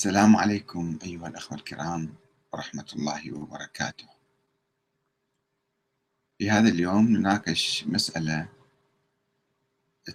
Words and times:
السلام 0.00 0.36
عليكم 0.36 0.98
أيها 1.02 1.28
الأخوة 1.28 1.58
الكرام 1.58 2.14
ورحمة 2.52 2.86
الله 2.96 3.32
وبركاته. 3.32 4.04
في 6.38 6.50
هذا 6.50 6.68
اليوم 6.68 7.08
نناقش 7.08 7.84
مسألة 7.86 8.48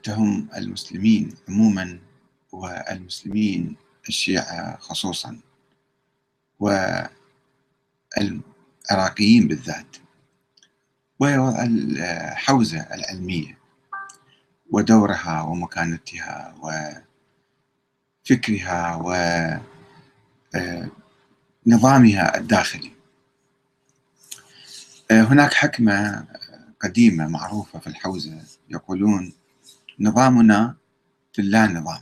تهم 0.03 0.49
المسلمين 0.57 1.35
عموما 1.49 1.99
والمسلمين 2.51 3.75
الشيعة 4.09 4.77
خصوصا 4.77 5.39
والعراقيين 6.59 9.47
بالذات 9.47 9.97
وهي 11.19 11.37
وضع 11.37 11.63
الحوزة 11.63 12.79
العلمية 12.79 13.57
ودورها 14.71 15.41
ومكانتها 15.41 16.55
وفكرها 18.25 18.95
ونظامها 20.55 22.37
الداخلي. 22.37 22.91
هناك 25.11 25.53
حكمة 25.53 26.25
قديمة 26.81 27.27
معروفة 27.27 27.79
في 27.79 27.87
الحوزة 27.87 28.43
يقولون 28.69 29.33
نظامنا 29.99 30.75
في 31.33 31.41
اللا 31.41 31.67
نظام 31.67 32.01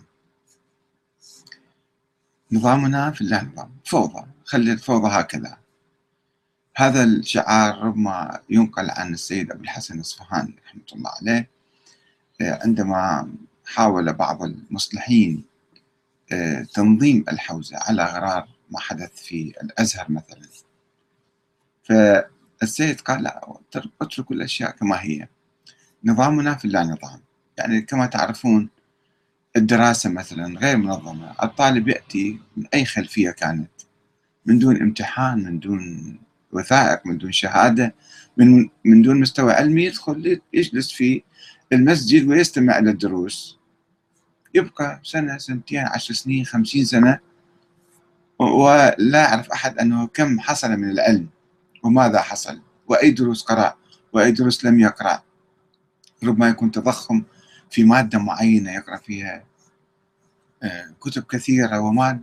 نظامنا 2.52 3.12
في 3.12 3.22
اللا 3.22 3.44
نظام 3.44 3.72
فوضى 3.86 4.26
خلي 4.46 4.72
الفوضى 4.72 5.08
هكذا. 5.08 5.58
هذا 6.76 7.04
الشعار 7.04 7.78
ربما 7.78 8.40
ينقل 8.50 8.90
عن 8.90 9.14
السيد 9.14 9.52
أبو 9.52 9.64
الحسن 9.64 10.00
الصفهاني 10.00 10.56
رحمة 10.66 10.82
الله 10.94 11.12
عليه 11.22 11.50
عندما 12.42 13.32
حاول 13.66 14.14
بعض 14.14 14.44
المصلحين 14.44 15.44
تنظيم 16.74 17.26
الحوزة 17.30 17.78
على 17.78 18.04
غرار 18.06 18.48
ما 18.74 18.80
حدث 18.80 19.12
في 19.16 19.54
الأزهر 19.64 20.06
مثلا. 20.12 20.48
فالسيد 21.84 23.02
قال 23.02 23.24
لا 23.24 23.58
اتركوا 24.02 24.36
الأشياء 24.36 24.72
كما 24.72 25.02
هي. 25.04 25.28
نظامنا 26.06 26.56
في 26.56 26.66
اللا 26.66 26.84
نظام 26.84 27.22
يعني 27.58 27.82
كما 27.82 28.06
تعرفون 28.06 28.70
الدراسة 29.58 30.10
مثلا 30.10 30.60
غير 30.60 30.78
منظمة. 30.78 31.36
الطالب 31.44 31.88
يأتي 31.88 32.40
من 32.58 32.68
أي 32.74 32.86
خلفية 32.86 33.32
كانت. 33.32 33.70
من 34.46 34.60
دون 34.60 34.82
امتحان 34.82 35.44
من 35.44 35.60
دون 35.60 36.18
وثائق 36.52 37.06
من 37.08 37.18
دون 37.18 37.32
شهادة 37.32 37.96
من, 38.38 38.70
من 38.86 39.02
دون 39.02 39.20
مستوى 39.20 39.52
علمي 39.54 39.84
يدخل 39.84 40.42
يجلس 40.54 40.92
في 40.92 41.24
المسجد 41.74 42.28
ويستمع 42.28 42.80
إلى 42.80 42.90
الدروس 42.90 43.58
يبقى 44.54 45.00
سنة 45.04 45.38
سنتين 45.38 45.80
عشر 45.80 46.14
سنين 46.14 46.46
خمسين 46.46 46.86
سنة 46.86 47.20
ولا 48.40 49.22
يعرف 49.22 49.52
أحد 49.52 49.80
أنه 49.80 50.08
كم 50.08 50.40
حصل 50.40 50.72
من 50.72 50.90
العلم 50.90 51.30
وماذا 51.84 52.22
حصل. 52.22 52.62
وأي 52.88 53.12
دروس 53.12 53.44
قرأ 53.44 53.78
وأي 54.14 54.32
دروس 54.32 54.66
لم 54.66 54.80
يقرأ. 54.80 55.24
ربما 56.24 56.50
يكون 56.50 56.72
تضخم 56.72 57.24
في 57.70 57.84
مادة 57.84 58.20
معينة 58.20 58.72
يقرأ 58.72 58.98
فيها 58.98 59.46
كتب 61.02 61.24
كثيرة 61.24 61.80
ومادة 61.80 62.22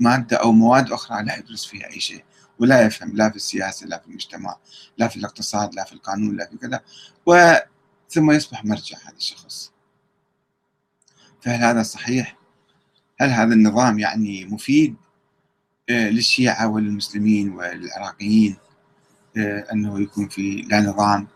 مادة 0.00 0.36
أو 0.36 0.52
مواد 0.52 0.92
أخرى 0.92 1.22
لا 1.22 1.36
يدرس 1.36 1.64
فيها 1.64 1.86
أي 1.86 2.00
شيء 2.00 2.24
ولا 2.58 2.82
يفهم 2.82 3.16
لا 3.16 3.30
في 3.30 3.36
السياسة 3.36 3.86
لا 3.86 3.98
في 3.98 4.08
المجتمع 4.08 4.56
لا 4.98 5.08
في 5.08 5.16
الاقتصاد 5.16 5.74
لا 5.74 5.84
في 5.84 5.92
القانون 5.92 6.36
لا 6.36 6.46
في 6.46 6.56
كذا. 6.56 6.80
ثم 8.08 8.30
يصبح 8.30 8.64
مرجع 8.64 8.98
هذا 8.98 9.16
الشخص. 9.16 9.72
فهل 11.40 11.64
هذا 11.64 11.82
صحيح؟ 11.82 12.36
هل 13.20 13.30
هذا 13.30 13.54
النظام 13.54 13.98
يعني 13.98 14.44
مفيد؟ 14.44 14.96
للشيعة 15.90 16.68
والمسلمين 16.68 17.50
والعراقيين 17.52 18.56
أنه 19.72 20.00
يكون 20.00 20.28
في 20.28 20.62
لا 20.70 20.80
نظام. 20.80 21.26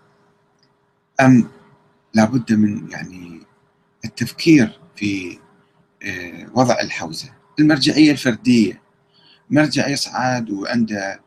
أم 1.20 1.48
لابد 2.14 2.52
من 2.52 2.90
يعني 2.90 3.40
التفكير 4.04 4.80
في 4.96 5.38
وضع 6.54 6.80
الحوزة. 6.80 7.32
المرجعية 7.58 8.12
الفردية. 8.12 8.82
مرجع 9.50 9.88
يصعد 9.88 10.50
وعنده 10.50 11.20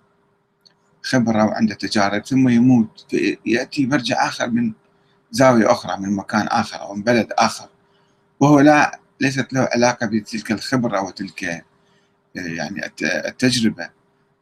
خبرة 1.03 1.45
وعنده 1.45 1.75
تجارب 1.75 2.25
ثم 2.25 2.49
يموت. 2.49 3.13
يأتي 3.45 3.85
مرجع 3.85 4.27
آخر 4.27 4.49
من 4.49 4.73
زاوية 5.31 5.71
أخرى 5.71 5.97
من 5.97 6.15
مكان 6.15 6.47
آخر 6.47 6.81
أو 6.81 6.95
من 6.95 7.03
بلد 7.03 7.27
آخر 7.37 7.69
وهو 8.39 8.59
لا 8.59 8.99
ليست 9.21 9.53
له 9.53 9.69
علاقة 9.73 10.05
بتلك 10.05 10.51
الخبرة 10.51 11.01
وتلك 11.01 11.65
يعني 12.37 12.91
التجربة 13.01 13.89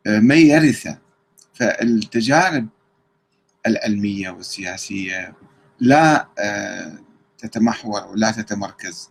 ما 0.06 0.36
يرثة. 0.36 0.98
فالتجارب 1.54 2.68
العلمية 3.68 4.30
والسياسية 4.30 5.34
لا 5.80 6.28
تتمحور 7.38 8.08
ولا 8.08 8.32
تتمركز 8.32 9.10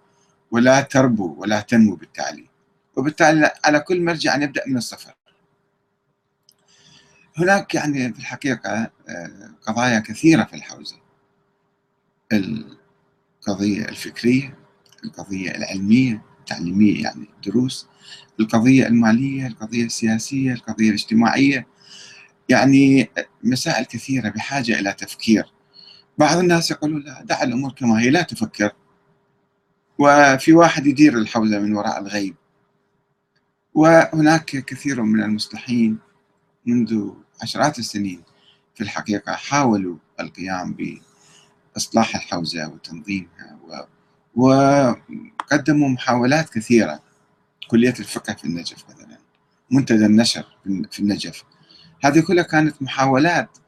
ولا 0.50 0.81
تربو 0.81 1.34
ولا 1.39 1.61
تنمو 1.61 1.95
بالتالي 1.95 2.49
وبالتالي 2.97 3.50
على 3.65 3.81
كل 3.81 4.05
مرجع 4.05 4.34
أن 4.34 4.43
يبدأ 4.43 4.62
من 4.67 4.77
الصفر. 4.77 5.15
هناك 7.37 7.75
يعني 7.75 8.12
في 8.12 8.19
الحقيقة 8.19 8.91
قضايا 9.62 9.99
كثيرة 9.99 10.45
في 10.45 10.55
الحوزة. 10.56 10.97
القضية 12.33 13.84
الفكرية 13.84 14.59
القضية 15.05 15.51
العلمية 15.51 16.22
التعليمية 16.41 17.03
يعني 17.03 17.28
دروس 17.47 17.87
القضية 18.41 18.87
المالية 18.87 19.47
القضية 19.47 19.84
السياسية 19.84 20.53
القضية 20.53 20.89
الاجتماعية. 20.89 21.67
يعني 22.49 23.11
مسائل 23.45 23.84
كثيرة 23.84 24.28
بحاجة 24.28 24.78
إلى 24.81 24.93
تفكير. 24.93 25.45
بعض 26.19 26.39
الناس 26.39 26.71
يقولون 26.71 27.03
لا 27.03 27.22
دع 27.25 27.43
الأمور 27.43 27.72
كما 27.72 28.00
هي 28.00 28.11
لا 28.11 28.22
تفكر. 28.22 28.71
وفي 29.99 30.53
واحد 30.53 30.87
يدير 30.87 31.19
الحوزة 31.19 31.59
من 31.59 31.75
وراء 31.75 32.00
الغيب. 32.00 32.37
وهناك 33.75 34.45
كثير 34.45 35.03
من 35.03 35.22
المصلحين 35.22 35.99
منذ 36.66 37.11
عشرات 37.43 37.78
السنين 37.78 38.22
في 38.75 38.81
الحقيقة 38.81 39.33
حاولوا 39.33 39.97
القيام 40.21 40.77
بإصلاح 41.75 42.16
الحوزة 42.16 42.69
وتنظيمها. 42.69 43.59
وقدموا 44.34 45.89
محاولات 45.89 46.51
كثيرة. 46.51 47.03
كلية 47.69 47.95
الفقه 47.99 48.35
في 48.35 48.45
النجف 48.45 48.85
مثلا 48.89 49.19
منتدى 49.71 50.07
النشر 50.07 50.45
في 50.91 51.01
النجف. 51.01 51.45
هذه 52.05 52.21
كلها 52.21 52.45
كانت 52.45 52.83
محاولات 52.83 53.59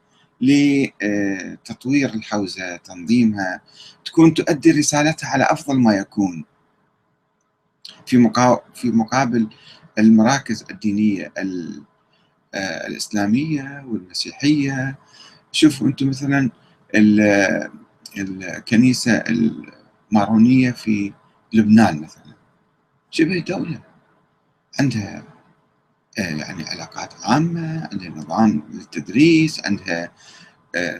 لتطوير 0.41 2.13
الحوزة 2.13 2.75
تنظيمها 2.75 3.61
تكون 4.05 4.33
تؤدي 4.33 4.71
رسالتها 4.71 5.29
على 5.29 5.43
أفضل 5.43 5.79
ما 5.79 5.93
يكون. 5.95 6.45
في 8.05 8.31
في 8.73 8.91
مقابل 8.91 9.47
المراكز 9.97 10.65
الدينية 10.71 11.33
الإسلامية 12.55 13.85
والمسيحية. 13.87 14.97
شوفوا 15.51 15.87
أنتم 15.87 16.09
مثلا 16.09 16.51
الكنيسة 18.17 19.23
المارونية 20.11 20.71
في 20.71 21.13
لبنان 21.53 22.01
مثلا. 22.01 22.33
شبه 23.11 23.39
دولة. 23.39 23.86
عندها 24.79 25.23
يعني 26.17 26.63
علاقات 26.69 27.13
عامة 27.23 27.89
عندها 27.91 28.09
نظام 28.09 28.63
للتدريس 28.73 29.65
عندها 29.65 30.11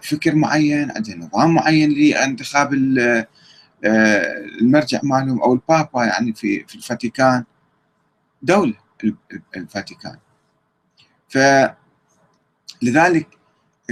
فكر 0.03 0.35
معين 0.35 0.91
عندها 0.91 1.15
نظام 1.15 1.53
معين 1.53 1.91
لانتخاب 1.91 2.73
المرجع 4.61 4.99
مالهم 5.03 5.41
أو 5.41 5.53
البابا 5.53 6.05
يعني 6.05 6.33
في 6.33 6.65
في 6.67 6.75
الفاتيكان 6.75 7.43
دولة 8.41 8.73
الفاتيكان. 9.55 10.17
فلذلك 12.81 13.27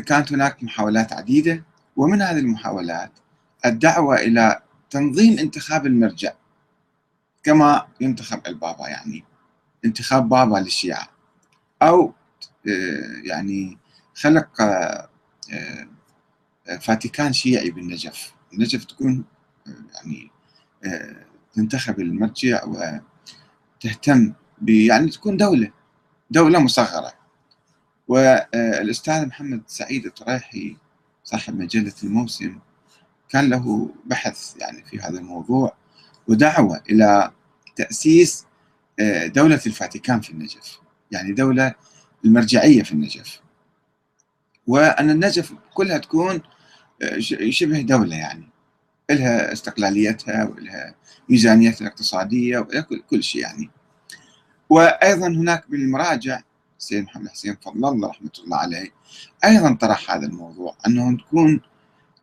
كانت 0.06 0.34
هناك 0.34 0.64
محاولات 0.64 1.14
عديدة 1.14 1.64
ومن 1.96 2.22
هذه 2.22 2.40
المحاولات 2.40 3.12
الدعوة 3.66 4.16
إلى 4.16 4.62
تنظيم 4.90 5.40
انتخاب 5.40 5.86
المرجع 5.86 6.34
كما 7.44 7.88
ينتخب 8.02 8.48
البابا 8.48 8.88
يعني. 8.88 9.24
انتخاب 9.86 10.30
بابا 10.30 10.58
للشيعة 10.58 11.08
أو 11.82 12.14
يعني 13.24 13.78
خلق 14.16 14.50
فاتيكان 16.82 17.34
شيعي 17.34 17.70
بالنجف. 17.70 18.34
النجف 18.54 18.84
تكون 18.86 19.26
يعني 19.96 20.32
تنتخب 21.54 22.00
المرجع 22.00 22.64
وتهتم 22.64 24.34
يعني 24.68 25.10
تكون 25.10 25.38
دولة 25.38 25.72
دولة 26.32 26.60
مصغرة. 26.60 27.14
والأستاذ 28.08 29.26
محمد 29.26 29.62
سعيد 29.68 30.06
الطريحي 30.06 30.78
صاحب 31.24 31.60
مجلة 31.60 31.94
الموسم 32.04 32.60
كان 33.30 33.50
له 33.50 33.90
بحث 34.06 34.56
يعني 34.58 34.84
في 34.84 35.00
هذا 35.00 35.20
الموضوع 35.20 35.76
ودعوة 36.28 36.82
إلى 36.90 37.32
تأسيس 37.76 38.46
آه، 38.46 38.55
دولة 39.26 39.62
الفاتيكان 39.66 40.22
في 40.22 40.30
النجف. 40.30 40.80
يعني 41.12 41.34
دولة 41.34 41.76
المرجعية 42.26 42.84
في 42.84 42.92
النجف. 42.92 43.42
وأن 44.68 45.10
النجف 45.10 45.54
كلها 45.74 45.98
تكون 45.98 46.42
آه، 47.02 47.20
شبه 47.50 47.82
دولة 47.82 48.16
يعني. 48.16 48.50
لها 49.12 49.54
استقلاليتها 49.54 50.44
ولها 50.44 50.96
ميزانيتها 51.30 51.82
الاقتصادية 51.82 52.60
ولها 52.60 52.88
كل 53.10 53.24
شيء 53.24 53.42
يعني. 53.42 53.70
وأيضا 54.70 55.28
هناك 55.28 55.70
بالمراجع 55.70 56.42
السيد 56.80 57.04
محمد 57.04 57.28
حسين 57.30 57.58
فضل 57.66 57.88
الله 57.88 58.10
رحمة 58.10 58.32
الله 58.44 58.58
عليه 58.58 58.90
أيضا 59.46 59.74
طرح 59.74 60.12
هذا 60.12 60.26
الموضوع 60.26 60.76
أنه 60.88 61.18
تكون 61.18 61.62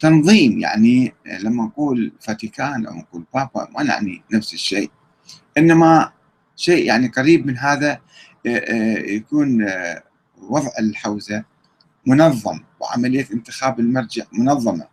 تنظيم 0.00 0.58
يعني 0.58 1.14
لما 1.40 1.64
نقول 1.64 2.12
فاتيكان 2.20 2.86
أو 2.86 2.94
نقول 2.94 3.24
بابا 3.34 3.68
ما 3.70 3.82
نعني 3.82 4.22
نفس 4.32 4.54
الشيء. 4.54 4.90
إنما 5.58 6.12
شيء 6.62 6.86
يعني 6.86 7.08
قريب 7.08 7.46
من 7.46 7.58
هذا 7.58 8.00
يكون 9.06 9.66
وضع 10.38 10.70
الحوزة 10.78 11.44
منظم 12.06 12.60
وعملية 12.80 13.26
انتخاب 13.32 13.80
المرجع 13.80 14.24
منظمة. 14.32 14.88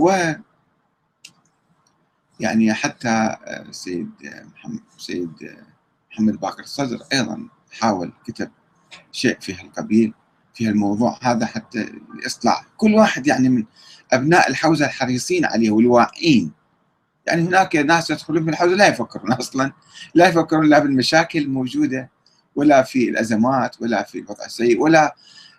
و 0.00 0.32
يعني 2.40 2.74
حتى 2.74 3.36
السيد 3.46 4.10
محمد 4.54 4.80
سيد 4.98 5.30
محمد 6.10 6.40
باقر 6.40 6.62
الصدر 6.62 6.98
أيضا 7.12 7.48
حاول 7.80 8.12
كتب 8.26 8.50
شيء 9.12 9.38
في 9.40 9.54
هالقبيل 9.54 10.14
في 10.54 10.68
الموضوع 10.68 11.18
هذا 11.22 11.46
حتى 11.46 11.92
لإصلاح. 12.14 12.64
كل 12.76 12.94
واحد 12.94 13.26
يعني 13.26 13.48
من 13.48 13.64
أبناء 14.12 14.50
الحوزة 14.50 14.86
الحريصين 14.86 15.44
عليه 15.44 15.70
والواعين. 15.70 16.57
يعني 17.28 17.42
هناك 17.42 17.76
ناس 17.76 18.10
يدخلون 18.10 18.44
في 18.44 18.50
الحوزة 18.50 18.74
لا 18.74 18.86
يفكرون 18.86 19.32
أصلا 19.32 19.72
لا 20.14 20.28
يفكرون 20.28 20.68
لا 20.68 20.78
بالمشاكل 20.78 21.38
الموجودة 21.38 22.10
ولا 22.56 22.82
في 22.82 23.08
الأزمات 23.08 23.82
ولا 23.82 24.02
في 24.02 24.18
الوضع 24.18 24.44
السيء 24.44 24.80
ولا 24.80 25.16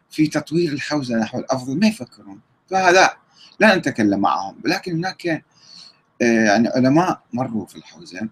في 0.10 0.28
تطوير 0.28 0.74
الحوزة 0.74 1.16
نحو 1.16 1.40
الأفضل 1.40 1.80
ما 1.80 1.88
يفكرون. 1.88 2.40
فهذا 2.70 3.14
لا 3.60 3.76
نتكلم 3.76 4.20
معهم. 4.20 4.56
ولكن 4.66 4.92
هناك 4.92 5.28
آه، 5.28 5.42
يعني 6.22 6.68
علماء 6.68 7.22
مروا 7.34 7.66
في 7.66 7.76
الحوزة 7.76 8.30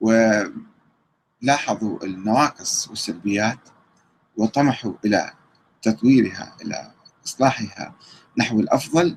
ولاحظوا 0.00 2.04
النواقص 2.04 2.88
والسلبيات 2.88 3.58
وطمحوا 4.36 4.92
إلى 5.04 5.32
تطويرها 5.82 6.56
إلى 6.62 6.90
إصلاحها 7.26 7.94
نحو 8.38 8.60
الأفضل. 8.60 9.16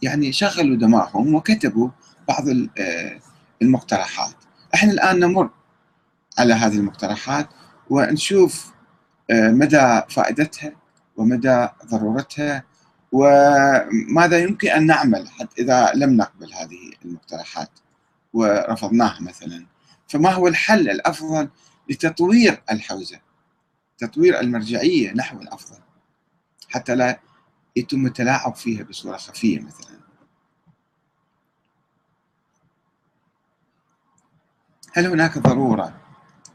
فيعني 0.00 0.32
شغلوا 0.32 0.76
دماغهم 0.76 1.34
وكتبوا 1.34 1.88
بعض 2.28 2.48
آه، 2.78 3.20
المقترحات. 3.62 4.34
إحنا 4.74 4.92
الآن 4.92 5.18
نمر 5.18 5.50
على 6.38 6.54
هذه 6.54 6.74
المقترحات 6.76 7.48
ونشوف 7.90 8.72
آه، 9.30 9.50
مدى 9.50 10.00
فائدتها 10.08 10.72
ومدى 11.16 11.68
ضرورتها 11.86 12.64
وماذا 13.12 14.38
يمكن 14.38 14.68
أن 14.68 14.86
نعمل 14.86 15.28
حتى 15.28 15.62
إذا 15.62 15.92
لم 15.94 16.16
نقبل 16.16 16.52
هذه 16.54 16.92
المقترحات 17.04 17.70
ورفضناها 18.32 19.20
مثلا. 19.20 19.66
فما 20.08 20.30
هو 20.30 20.48
الحل 20.48 20.90
الأفضل 20.90 21.48
لتطوير 21.90 22.62
الحوزة 22.70 23.20
تطوير 23.98 24.40
المرجعية 24.40 25.12
نحو 25.12 25.40
الأفضل؟ 25.40 25.78
حتى 26.68 26.94
لا 26.94 27.20
يتم 27.76 28.06
التلاعب 28.06 28.54
فيها 28.54 28.84
بصورة 28.84 29.16
خفية 29.16 29.60
مثلا 29.60 29.96
هل 34.92 35.06
هناك 35.06 35.38
ضرورة 35.38 36.00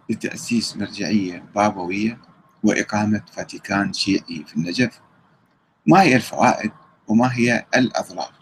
لتأسيس 0.09 0.77
مرجعية 0.77 1.45
بابوية 1.55 2.21
وإقامة 2.63 3.21
فاتيكان 3.33 3.93
شيعي 3.93 4.43
في 4.47 4.57
النجف؟ 4.57 5.01
ما 5.87 6.01
هي 6.01 6.15
الفوائد 6.15 6.71
وما 7.07 7.37
هي 7.37 7.65
الأضرار؟ 7.75 8.33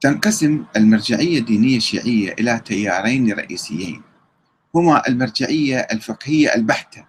تنقسم 0.00 0.64
المرجعية 0.76 1.38
الدينية 1.38 1.76
الشيعية 1.76 2.32
إلى 2.32 2.60
تيارين 2.64 3.32
رئيسيين 3.32 4.02
هما 4.74 5.08
المرجعية 5.08 5.78
الفقهية 5.78 6.54
البحتة 6.54 7.06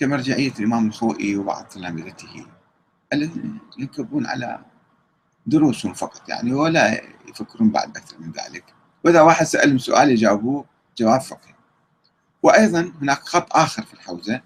كمرجعية 0.00 0.52
الإمام 0.58 0.86
الخوئي 0.86 1.36
وبعض 1.36 1.64
تلامذته 1.64 2.46
الذين 3.12 3.58
ينكبون 3.78 4.26
على 4.26 4.64
دروسهم 5.46 5.92
فقط 5.94 6.28
يعني 6.28 6.52
ولا 6.52 7.00
يفكرون 7.28 7.70
بعد 7.70 7.96
أكثر 7.96 8.18
من 8.18 8.32
ذلك. 8.32 8.64
وإذا 9.04 9.20
واحد 9.20 9.46
سألهم 9.46 9.78
سؤال 9.78 10.10
يجاوبوه 10.10 10.64
جواب 10.98 11.20
فقهي. 11.20 11.54
وأيضا 12.42 12.92
هناك 13.02 13.18
خط 13.18 13.56
آخر 13.56 13.82
في 13.82 13.94
الحوزة 13.94 14.42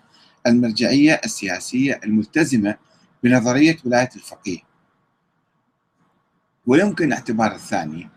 المرجعية 0.46 1.20
السياسية 1.24 2.00
الملتزمة 2.04 2.76
بنظرية 3.22 3.76
ولاية 3.84 4.10
الفقيه. 4.16 4.58
ويمكن 6.66 7.12
اعتبار 7.12 7.54
الثاني 7.54 8.10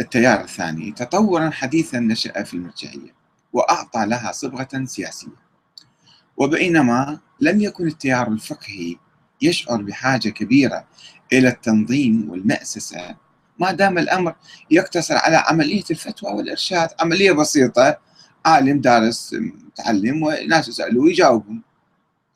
التيار 0.00 0.40
الثاني 0.40 0.92
تطورا 0.92 1.50
حديثا 1.50 1.98
نشأ 1.98 2.42
في 2.42 2.54
المرجعية 2.54 3.14
وأعطى 3.52 4.06
لها 4.06 4.32
صبغة 4.32 4.84
سياسية. 4.84 5.45
وبينما 6.36 7.18
لم 7.40 7.60
يكن 7.60 7.86
التيار 7.86 8.28
الفقهي 8.28 8.96
يشعر 9.42 9.82
بحاجة 9.82 10.28
كبيرة 10.28 10.84
إلى 11.32 11.48
التنظيم 11.48 12.30
والمأسسة. 12.30 13.16
ما 13.58 13.72
دام 13.72 13.98
الأمر 13.98 14.34
يقتصر 14.70 15.16
على 15.16 15.36
عملية 15.36 15.84
الفتوى 15.90 16.32
والإرشاد 16.32 16.88
عملية 17.00 17.32
بسيطة 17.32 17.98
عالم 18.46 18.80
دارس 18.80 19.34
متعلم 19.34 20.22
وناس 20.22 20.68
يسألوه 20.68 21.04
ويجاوبون. 21.04 21.62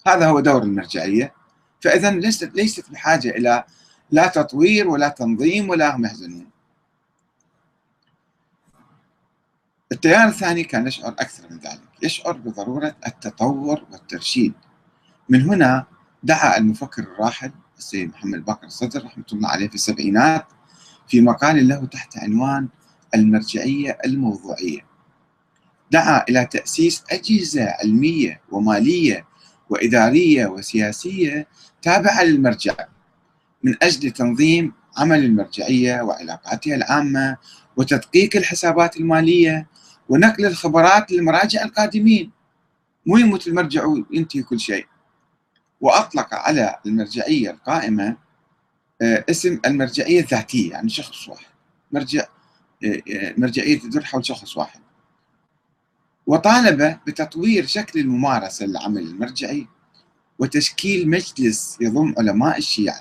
هذا 0.06 0.26
هو 0.26 0.40
دور 0.40 0.62
المرجعية. 0.62 1.32
فإذا 1.80 2.10
ليست 2.10 2.50
ليست 2.54 2.90
بحاجة 2.90 3.30
إلى 3.30 3.64
لا 4.10 4.26
تطوير 4.26 4.88
ولا 4.88 5.08
تنظيم 5.08 5.70
ولا 5.70 5.96
محزنون 5.96 6.49
التيار 9.92 10.28
الثاني 10.28 10.64
كان 10.64 10.86
يشعر 10.86 11.12
أكثر 11.12 11.42
من 11.50 11.58
ذلك 11.58 11.80
يشعر 12.02 12.32
بضرورة 12.32 12.96
التطور 13.06 13.86
والترشيد. 13.92 14.52
من 15.28 15.42
هنا 15.42 15.86
دعا 16.22 16.56
المفكر 16.58 17.02
الراحل 17.02 17.50
السيد 17.78 18.08
محمد 18.08 18.44
باقر 18.44 18.66
الصدر 18.66 19.04
رحمة 19.04 19.24
الله 19.32 19.48
عليه 19.48 19.68
في 19.68 19.74
السبعينات 19.74 20.46
في 21.08 21.20
مقال 21.20 21.68
له 21.68 21.86
تحت 21.86 22.18
عنوان 22.18 22.68
المرجعية 23.14 23.98
الموضوعية. 24.04 24.80
دعا 25.90 26.24
إلى 26.28 26.46
تأسيس 26.46 27.02
أجهزة 27.10 27.64
علمية 27.64 28.40
ومالية 28.50 29.26
وإدارية 29.70 30.46
وسياسية 30.46 31.46
تابعة 31.82 32.22
للمرجع 32.22 32.74
من 33.62 33.74
أجل 33.82 34.10
تنظيم 34.10 34.72
عمل 34.96 35.24
المرجعية 35.24 36.02
وعلاقاتها 36.02 36.74
العامة 36.74 37.36
وتدقيق 37.76 38.36
الحسابات 38.36 38.96
المالية 38.96 39.66
ونقل 40.10 40.46
الخبرات 40.46 41.12
للمراجع 41.12 41.64
القادمين. 41.64 42.30
مو 43.06 43.16
يموت 43.16 43.46
المرجع 43.46 43.84
وينتهي 43.84 44.42
كل 44.42 44.60
شيء. 44.60 44.86
وأطلق 45.80 46.34
على 46.34 46.78
المرجعية 46.86 47.50
القائمة 47.50 48.16
آه، 49.02 49.24
اسم 49.30 49.60
المرجعية 49.66 50.20
الذاتية 50.20 50.70
يعني 50.70 50.88
شخص 50.88 51.28
واحد. 51.28 51.46
مرجع 51.92 52.26
آه، 52.84 53.02
آه، 53.12 53.34
مرجعية 53.38 53.78
تدور 53.78 54.04
حول 54.04 54.26
شخص 54.26 54.56
واحد. 54.56 54.80
وطالب 56.26 56.98
بتطوير 57.06 57.66
شكل 57.66 58.00
الممارسة 58.00 58.66
للعمل 58.66 59.02
المرجعي 59.02 59.66
وتشكيل 60.38 61.10
مجلس 61.10 61.78
يضم 61.80 62.14
علماء 62.18 62.58
الشيعة. 62.58 63.00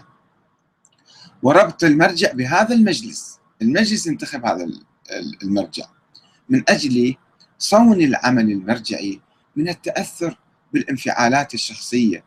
وربط 1.43 1.83
المرجع 1.83 2.31
بهذا 2.31 2.75
المجلس. 2.75 3.39
المجلس 3.61 4.07
انتخب 4.07 4.45
هذا 4.45 4.67
المرجع. 5.43 5.85
من 6.49 6.63
أجل 6.67 7.15
صون 7.57 8.01
العمل 8.01 8.51
المرجعي 8.51 9.21
من 9.55 9.69
التأثر 9.69 10.37
بالانفعالات 10.73 11.53
الشخصية 11.53 12.23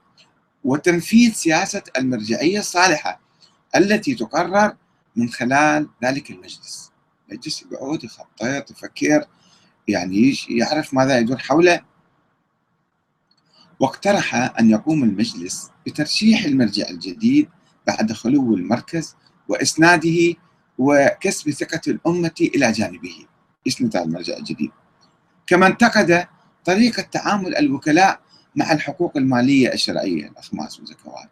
وتنفيذ 0.65 1.33
سياسة 1.33 1.83
المرجعية 1.99 2.59
الصالحة 2.59 3.21
التي 3.77 4.15
تقرر 4.15 4.77
من 5.17 5.29
خلال 5.29 5.89
ذلك 6.05 6.31
المجلس. 6.31 6.93
المجلس 7.29 7.65
يقعد 7.73 8.05
يخطط 8.05 8.71
يفكر 8.71 9.25
يعني 9.89 10.35
يعرف 10.51 10.95
ماذا 10.95 11.19
يدور 11.19 11.39
حوله. 11.39 11.81
واقترح 13.81 14.35
أن 14.35 14.71
يقوم 14.71 15.05
المجلس 15.05 15.71
بترشيح 15.87 16.45
المرجع 16.45 16.89
الجديد 16.91 17.49
بعد 17.87 18.13
خلو 18.13 18.55
المركز 18.55 19.17
وإسناده 19.49 20.35
وكسب 20.79 21.51
ثقة 21.51 21.81
الأمة 21.89 22.35
إلى 22.41 22.73
جانبه. 22.73 23.27
يسند 23.67 23.97
على 23.97 24.05
المرجع 24.05 24.37
الجديد. 24.37 24.71
كما 25.47 25.67
انتقد 25.67 26.27
طريقة 26.65 27.03
تعامل 27.03 27.57
الوكلاء 27.57 28.21
مع 28.57 28.73
الحقوق 28.73 29.17
المالية 29.17 29.73
الشرعية 29.73 30.29
الأخماس 30.29 30.81
والزكوات 30.81 31.31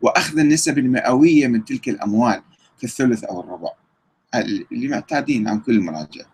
وأخذ 0.00 0.38
النسب 0.38 0.78
المئوية 0.78 1.46
من 1.46 1.64
تلك 1.64 1.88
الأموال 1.88 2.42
في 2.78 2.84
الثلث 2.84 3.24
أو 3.24 3.40
الربع. 3.40 3.70
اللي 4.72 4.88
معتادين 4.88 5.48
عن 5.48 5.60
كل 5.60 5.72
المراجع 5.72 6.24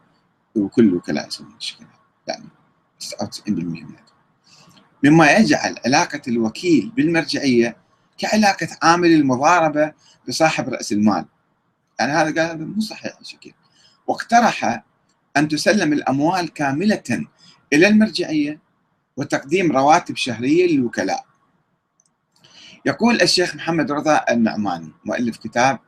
وكل 0.57 0.95
وكلاء 0.95 1.29
يسوون 1.29 1.55
الشكل 1.57 1.85
يعني 2.27 2.45
99% 2.99 3.51
منهم. 3.51 3.97
مما 5.05 5.31
يجعل 5.33 5.77
علاقة 5.87 6.23
الوكيل 6.29 6.93
بالمرجعية 6.97 7.77
كعلاقة 8.19 8.69
عامل 8.83 9.13
المضاربة 9.13 9.93
بصاحب 10.29 10.69
رأس 10.69 10.93
المال. 10.93 11.25
يعني 12.01 12.13
هذا 12.13 12.25
قال 12.25 12.51
هذا 12.51 12.65
مو 12.65 12.81
صحيح 12.81 13.19
الشكل 13.21 13.53
واقترح 14.07 14.85
أن 15.37 15.49
تسلم 15.49 15.93
الأموال 15.93 16.53
كاملة 16.53 17.27
إلى 17.73 17.89
المرجعية 17.89 18.61
وتقديم 19.17 19.73
رواتب 19.73 20.17
شهرية 20.17 20.67
للوكلاء. 20.77 21.25
يقول 22.87 23.23
الشيخ 23.23 23.55
محمد 23.55 23.93
رضا 23.93 24.25
النعماني 24.31 24.93
مؤلف 25.05 25.37
كتاب 25.37 25.79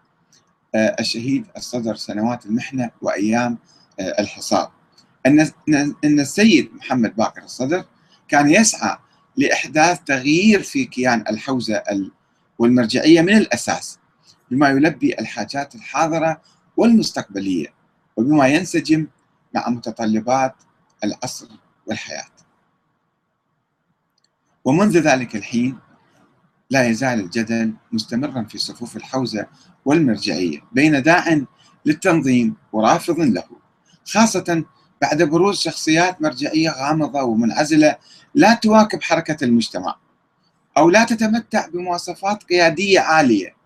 آه، 0.74 0.96
الشهيد 1.00 1.46
الصدر 1.56 1.96
سنوات 1.96 2.46
المحنة 2.46 2.90
وأيام 3.02 3.58
آه، 4.00 4.20
الحصار 4.20 4.70
أن 5.26 5.50
أن 6.04 6.20
السيد 6.20 6.70
محمد 6.74 7.16
باقر 7.16 7.42
الصدر 7.42 7.84
كان 8.28 8.50
يسعى 8.50 8.96
لإحداث 9.36 10.00
تغيير 10.06 10.62
في 10.62 10.84
كيان 10.84 11.24
الحوزة 11.30 11.82
والمرجعية 12.58 13.20
من 13.20 13.36
الأساس 13.36 13.98
بما 14.50 14.68
يلبي 14.68 15.14
الحاجات 15.18 15.74
الحاضرة 15.74 16.40
والمستقبلية 16.76 17.66
وبما 18.16 18.46
ينسجم 18.46 19.06
مع 19.54 19.68
متطلبات 19.68 20.54
العصر 21.04 21.48
والحياة. 21.86 22.34
ومنذ 24.64 24.98
ذلك 24.98 25.36
الحين 25.36 25.78
لا 26.70 26.88
يزال 26.88 27.20
الجدل 27.20 27.74
مستمرا 27.92 28.42
في 28.42 28.58
صفوف 28.58 28.96
الحوزة 28.96 29.46
والمرجعية 29.84 30.60
بين 30.72 31.02
داع 31.02 31.40
للتنظيم 31.86 32.56
ورافض 32.72 33.20
له 33.20 33.44
خاصة 34.04 34.64
بعد 35.02 35.22
بروز 35.22 35.58
شخصيات 35.58 36.22
مرجعية 36.22 36.70
غامضة 36.70 37.22
ومنعزلة 37.22 37.96
لا 38.34 38.54
تواكب 38.54 39.02
حركة 39.02 39.44
المجتمع 39.44 39.96
أو 40.76 40.90
لا 40.90 41.04
تتمتع 41.04 41.66
بمواصفات 41.66 42.42
قيادية 42.42 43.00
عالية 43.00 43.56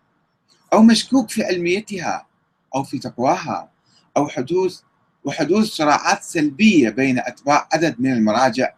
أو 0.72 0.82
مشكوك 0.82 1.30
في 1.30 1.44
علميتها 1.44 2.26
أو 2.74 2.84
في 2.84 2.98
تقواها 2.98 3.70
أو 4.16 4.28
حدوث 4.28 4.80
وحدوث 5.24 5.66
صراعات 5.66 6.22
سلبية 6.22 6.90
بين 6.90 7.18
أتباع 7.18 7.68
عدد 7.72 7.96
من 7.98 8.12
المراجع 8.12 8.72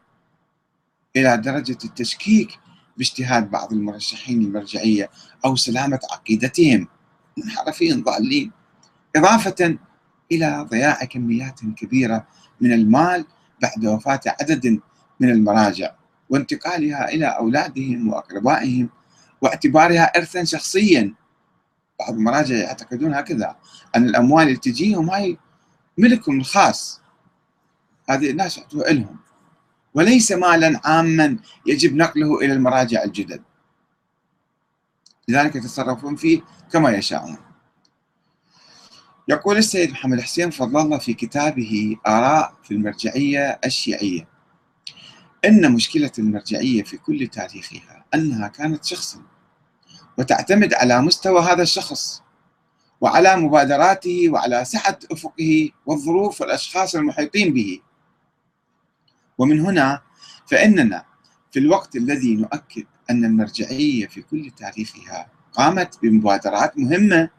إلى 1.16 1.36
درجة 1.36 1.78
التشكيك 1.84 2.58
باجتهاد 2.96 3.50
بعض 3.50 3.72
المرشحين 3.72 4.42
المرجعية 4.42 5.10
أو 5.44 5.56
سلامة 5.56 6.00
عقيدتهم. 6.12 6.88
منحرفين 7.36 8.02
ضالين. 8.02 8.52
إضافة 9.16 9.78
إلى 10.32 10.66
ضياع 10.70 11.04
كميات 11.04 11.60
كبيرة 11.76 12.26
من 12.60 12.72
المال 12.72 13.24
بعد 13.62 13.86
وفاة 13.86 14.20
عدد 14.40 14.80
من 15.20 15.30
المراجع 15.30 15.90
وانتقالها 16.30 17.08
إلى 17.08 17.26
أولادهم 17.26 18.08
وأقربائهم 18.08 18.90
واعتبارها 19.42 20.02
إرثا 20.02 20.44
شخصيا. 20.44 21.14
بعض 22.00 22.14
المراجع 22.14 22.56
يعتقدون 22.56 23.14
هكذا 23.14 23.56
أن 23.96 24.04
الأموال 24.04 24.46
اللي 24.46 24.56
تجيهم 24.56 25.10
هاي 25.10 25.38
ملكهم 26.00 26.40
الخاص. 26.40 27.00
هذه 28.08 28.30
الناس 28.30 28.58
يعطوها 28.58 28.90
لهم. 28.90 29.16
وليس 29.94 30.32
مالا 30.32 30.80
عاما 30.84 31.38
يجب 31.66 31.94
نقله 31.94 32.38
إلى 32.38 32.52
المراجع 32.52 33.04
الجدد. 33.04 33.42
لذلك 35.28 35.56
يتصرفون 35.56 36.16
فيه 36.16 36.42
كما 36.72 36.90
يشاءون. 36.90 37.38
يقول 39.28 39.56
السيد 39.56 39.90
محمد 39.90 40.20
حسين 40.20 40.50
فضل 40.50 40.80
الله 40.80 40.98
في 40.98 41.14
كتابه 41.14 41.96
آراء 42.06 42.54
في 42.62 42.74
المرجعية 42.74 43.60
الشيعية. 43.64 44.28
إن 45.44 45.72
مشكلة 45.72 46.12
المرجعية 46.18 46.82
في 46.82 46.96
كل 46.96 47.26
تاريخها 47.26 48.04
أنها 48.14 48.48
كانت 48.48 48.84
شخصا 48.84 49.22
وتعتمد 50.18 50.74
على 50.74 51.02
مستوى 51.02 51.40
هذا 51.40 51.62
الشخص. 51.62 52.22
وعلى 53.00 53.36
مبادراته 53.36 54.28
وعلى 54.28 54.64
سعة 54.64 54.98
أفقه 55.12 55.70
والظروف 55.86 56.40
والأشخاص 56.40 56.94
المحيطين 56.94 57.54
به. 57.54 57.80
ومن 59.38 59.60
هنا 59.60 60.02
فإننا 60.46 61.04
في 61.50 61.58
الوقت 61.58 61.96
الذي 61.96 62.34
نؤكد 62.34 62.84
أن 63.10 63.24
المرجعية 63.24 64.06
في 64.06 64.22
كل 64.22 64.50
تاريخها 64.58 65.28
قامت 65.52 65.98
بمبادرات 66.02 66.78
مهمة 66.78 67.30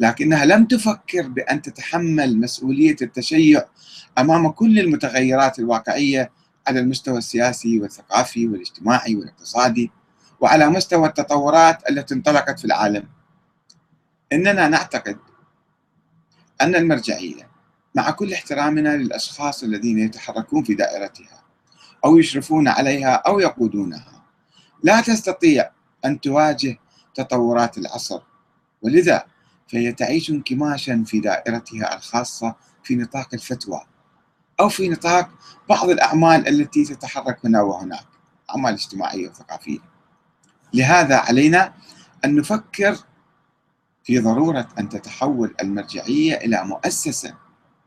لكنها 0.00 0.44
لم 0.44 0.64
تفكر 0.64 1.28
بأن 1.28 1.62
تتحمل 1.62 2.40
مسؤولية 2.40 2.96
التشيع 3.02 3.64
أمام 4.18 4.48
كل 4.48 4.78
المتغيرات 4.78 5.58
الواقعية 5.58 6.30
على 6.68 6.80
المستوى 6.80 7.18
السياسي 7.18 7.80
والثقافي 7.80 8.48
والاجتماعي 8.48 9.14
والاقتصادي 9.14 9.90
وعلى 10.40 10.68
مستوى 10.70 11.08
التطورات 11.08 11.90
التي 11.90 12.14
انطلقت 12.14 12.58
في 12.58 12.64
العالم. 12.64 13.04
إننا 14.34 14.68
نعتقد 14.68 15.18
أن 16.60 16.74
المرجعية 16.74 17.48
مع 17.94 18.10
كل 18.10 18.32
احترامنا 18.32 18.96
للأشخاص 18.96 19.62
الذين 19.62 19.98
يتحركون 19.98 20.64
في 20.64 20.74
دائرتها 20.74 21.42
أو 22.04 22.18
يشرفون 22.18 22.68
عليها 22.68 23.14
أو 23.14 23.40
يقودونها 23.40 24.22
لا 24.82 25.00
تستطيع 25.00 25.70
أن 26.04 26.20
تواجه 26.20 26.78
تطورات 27.14 27.78
العصر 27.78 28.20
ولذا 28.82 29.24
فهي 29.68 29.92
تعيش 29.92 30.30
انكماشا 30.30 31.04
في 31.06 31.20
دائرتها 31.20 31.96
الخاصة 31.96 32.54
في 32.82 32.96
نطاق 32.96 33.28
الفتوى 33.34 33.80
أو 34.60 34.68
في 34.68 34.88
نطاق 34.88 35.30
بعض 35.68 35.90
الأعمال 35.90 36.48
التي 36.48 36.84
تتحرك 36.84 37.46
هنا 37.46 37.62
وهناك 37.62 38.06
أعمال 38.50 38.72
اجتماعية 38.72 39.28
وثقافية. 39.28 39.78
لهذا 40.74 41.16
علينا 41.16 41.74
أن 42.24 42.36
نفكر 42.36 42.96
في 44.04 44.18
ضرورة 44.18 44.68
أن 44.78 44.88
تتحول 44.88 45.54
المرجعية 45.62 46.34
إلى 46.34 46.64
مؤسسة 46.64 47.34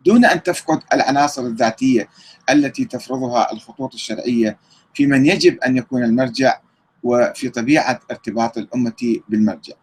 دون 0.05 0.25
أن 0.25 0.43
تفقد 0.43 0.79
العناصر 0.93 1.41
الذاتية 1.41 2.09
التي 2.49 2.85
تفرضها 2.85 3.51
الخطوط 3.53 3.93
الشرعية 3.93 4.57
في 4.93 5.07
من 5.07 5.25
يجب 5.25 5.59
أن 5.59 5.77
يكون 5.77 6.03
المرجع 6.03 6.59
وفي 7.03 7.49
طبيعة 7.49 7.99
ارتباط 8.11 8.57
الأمة 8.57 9.19
بالمرجع. 9.29 9.73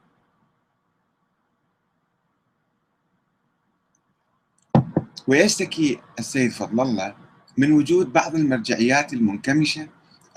ويشتكي 5.27 5.99
السيد 6.19 6.51
فضل 6.51 6.81
الله 6.81 7.15
من 7.57 7.73
وجود 7.73 8.13
بعض 8.13 8.35
المرجعيات 8.35 9.13
المنكمشة 9.13 9.89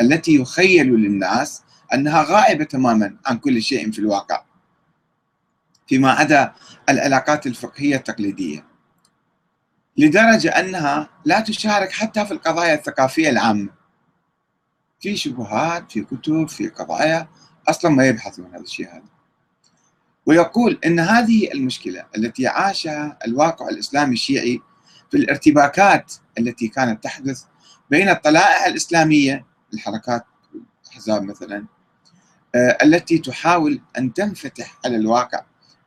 التي 0.01 0.35
يخيل 0.35 0.87
للناس 0.87 1.63
أنها 1.93 2.23
غائبة 2.23 2.63
تماما 2.63 3.17
عن 3.25 3.37
كل 3.37 3.61
شيء 3.61 3.91
في 3.91 3.99
الواقع 3.99 4.46
فيما 5.87 6.11
عدا 6.11 6.53
العلاقات 6.89 7.47
الفقهية 7.47 7.95
التقليدية. 7.95 8.65
لدرجة 9.97 10.49
أنها 10.49 11.09
لا 11.25 11.39
تشارك 11.39 11.91
حتى 11.91 12.25
في 12.25 12.31
القضايا 12.31 12.73
الثقافية 12.73 13.29
العامة. 13.29 13.69
في 14.99 15.17
شبهات 15.17 15.91
في 15.91 16.01
كتب 16.01 16.47
في 16.47 16.67
قضايا 16.67 17.27
أصلا 17.69 17.91
ما 17.91 18.07
يبحثون 18.07 18.45
هذا 18.45 18.63
الشيء 18.63 18.87
هذا. 18.87 19.17
ويقول 20.25 20.79
إن 20.85 20.99
هذه 20.99 21.51
المشكلة 21.51 22.05
التي 22.17 22.47
عاشها 22.47 23.17
الواقع 23.27 23.69
الإسلامي 23.69 24.13
الشيعي 24.13 24.61
في 25.11 25.17
الارتباكات 25.17 26.13
التي 26.39 26.67
كانت 26.67 27.03
تحدث 27.03 27.43
بين 27.89 28.09
الطلائع 28.09 28.65
الإسلامية 28.65 29.45
الحركات 29.73 30.25
الاحزاب 30.85 31.23
مثلا 31.23 31.65
آه، 32.55 32.77
التي 32.83 33.17
تحاول 33.17 33.81
أن 33.97 34.13
تنفتح 34.13 34.77
على 34.85 34.95
الواقع. 34.95 35.41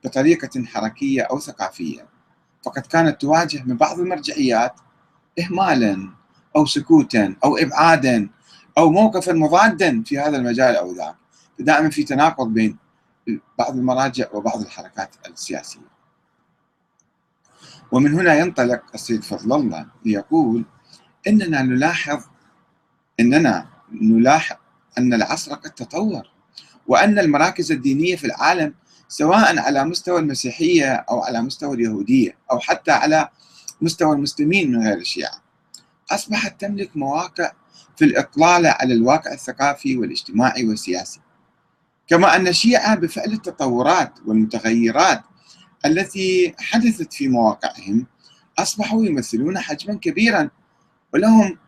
بطريقة 0.04 0.64
حركية 0.64 1.22
أو 1.22 1.38
ثقافية. 1.38 2.06
فقد 2.64 2.82
كانت 2.82 3.20
تواجه 3.20 3.62
من 3.66 3.76
بعض 3.76 4.00
المرجعيات 4.00 4.74
اهمالا 5.38 6.10
أو 6.56 6.66
سكوتا 6.66 7.36
أو 7.44 7.56
ابعادا 7.56 8.28
أو 8.78 8.90
موقفا 8.90 9.32
مضادا 9.32 10.02
في 10.02 10.18
هذا 10.18 10.36
المجال 10.36 10.76
أو 10.76 10.92
ذاك. 10.92 11.16
دائما 11.58 11.90
في 11.90 12.04
تناقض 12.04 12.48
بين 12.48 12.76
بعض 13.58 13.76
المراجع 13.76 14.26
وبعض 14.32 14.60
الحركات 14.60 15.14
السياسية. 15.26 15.90
ومن 17.92 18.14
هنا 18.14 18.34
ينطلق 18.34 18.82
السيد 18.94 19.24
فضل 19.24 19.52
الله 19.52 19.86
ليقول 20.04 20.64
إننا 21.28 21.62
نلاحظ 21.62 22.22
إننا 23.20 23.66
نلاحظ 23.92 24.56
أن 24.98 25.14
العصر 25.14 25.54
قد 25.54 25.70
تطور 25.70 26.30
وأن 26.86 27.18
المراكز 27.18 27.72
الدينية 27.72 28.16
في 28.16 28.24
العالم 28.24 28.74
سواء 29.10 29.58
على 29.58 29.84
مستوى 29.84 30.20
المسيحية 30.20 30.92
أو 30.94 31.20
على 31.20 31.42
مستوى 31.42 31.74
اليهودية 31.74 32.36
أو 32.50 32.58
حتى 32.58 32.90
على 32.90 33.28
مستوى 33.80 34.16
المسلمين 34.16 34.72
من 34.72 34.86
غير 34.86 34.98
الشيعة. 34.98 35.42
أصبحت 36.10 36.60
تملك 36.60 36.96
مواقع 36.96 37.52
في 37.96 38.04
الإطلالة 38.04 38.68
على 38.68 38.94
الواقع 38.94 39.32
الثقافي 39.32 39.96
والاجتماعي 39.96 40.68
والسياسي. 40.68 41.20
كما 42.08 42.36
أن 42.36 42.48
الشيعة 42.48 42.94
بفعل 42.94 43.32
التطورات 43.32 44.12
والمتغيرات 44.26 45.22
التي 45.86 46.54
حدثت 46.58 47.12
في 47.12 47.28
مواقعهم 47.28 48.06
أصبحوا 48.58 49.04
يمثلون 49.04 49.58
حجما 49.58 49.94
كبيرا 49.94 50.50
ولهم 51.14 51.58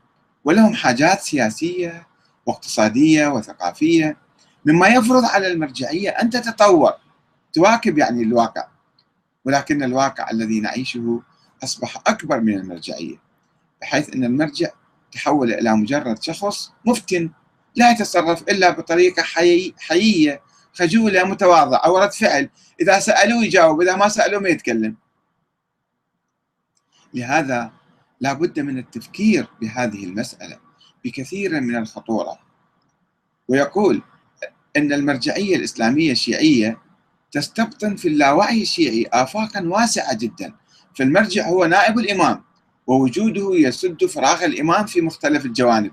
ولهم 0.45 0.75
حاجات 0.75 1.21
سياسية 1.21 2.07
واقتصادية 2.47 3.29
وثقافية 3.29 4.17
مما 4.67 4.89
يفرض 4.89 5.25
على 5.25 5.53
المرجعية 5.53 6.11
أن 6.11 6.31
تتطور. 6.31 7.02
تواكب 7.53 7.99
يعني 7.99 8.23
الواقع 8.23 8.69
ولكن 9.45 9.83
الواقع 9.83 10.31
الذي 10.31 10.61
نعيشه 10.61 11.23
أصبح 11.65 11.97
أكبر 12.07 12.41
من 12.41 12.55
المرجعية 12.55 13.17
بحيث 13.81 14.15
أن 14.15 14.25
المرجع 14.25 14.69
تحول 15.13 15.53
إلى 15.53 15.77
مجرد 15.77 16.23
شخص 16.23 16.73
مفتن 16.87 17.31
لا 17.77 17.91
يتصرف 17.91 18.43
إلا 18.43 18.71
بطريقة 18.71 19.23
حي... 19.23 19.75
حيية 19.79 20.43
خجولة 20.73 21.25
متواضعة 21.25 21.79
أو 21.79 21.99
رد 21.99 22.13
فعل. 22.13 22.51
إذا 22.81 23.01
سألوه 23.01 23.45
يجاوب 23.45 23.83
إذا 23.83 23.97
ما 23.97 24.09
سألوه 24.09 24.41
ما 24.41 24.49
يتكلم. 24.49 24.97
لهذا 27.15 27.73
لا 28.21 28.33
بد 28.33 28.61
من 28.61 28.79
التفكير 28.79 29.47
بهذه 29.61 30.05
المسألة 30.05 30.59
بكثير 31.05 31.61
من 31.61 31.77
الخطورة. 31.77 32.39
ويقول 33.49 34.03
أن 34.77 34.93
المرجعية 34.93 35.57
الإسلامية 35.57 36.13
الشيعية 36.13 36.79
تستبطن 37.33 37.97
في 37.97 38.09
اللاوعي 38.09 38.63
الشيعي 38.63 39.07
آفاقا 39.13 39.61
واسعة 39.61 40.15
جدا. 40.15 40.55
فالمرجع 40.95 41.49
هو 41.49 41.65
نائب 41.67 41.99
الإمام 41.99 42.45
ووجوده 42.87 43.51
يسد 43.53 44.05
فراغ 44.05 44.45
الإمام 44.45 44.87
في 44.87 45.01
مختلف 45.01 45.47
الجوانب. 45.47 45.93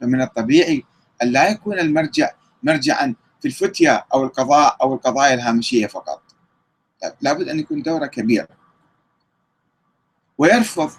فمن 0.00 0.22
الطبيعي 0.22 0.84
أن 1.22 1.28
لا 1.28 1.50
يكون 1.50 1.78
المرجع 1.78 2.30
مرجعا 2.62 3.14
في 3.40 3.48
الفتية 3.48 4.06
أو 4.14 4.24
القضاء 4.24 4.76
أو 4.82 4.94
القضايا 4.94 5.34
الهامشية 5.34 5.86
فقط. 5.86 6.22
طيب، 7.02 7.12
لابد 7.20 7.48
أن 7.48 7.58
يكون 7.58 7.82
دوره 7.82 8.06
كبير. 8.06 8.46
ويرفض 10.38 10.90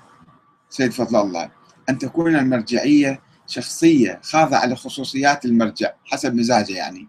سيد 0.70 0.92
فضل 0.92 1.22
الله 1.22 1.51
أن 1.89 1.98
تكون 1.98 2.36
المرجعية 2.36 3.22
شخصية 3.48 4.20
خاضعة 4.24 4.65
لخصوصيات 4.65 5.46
المرجع 5.46 5.92
حسب 6.06 6.36
مزاجه 6.36 6.74
يعني. 6.74 7.08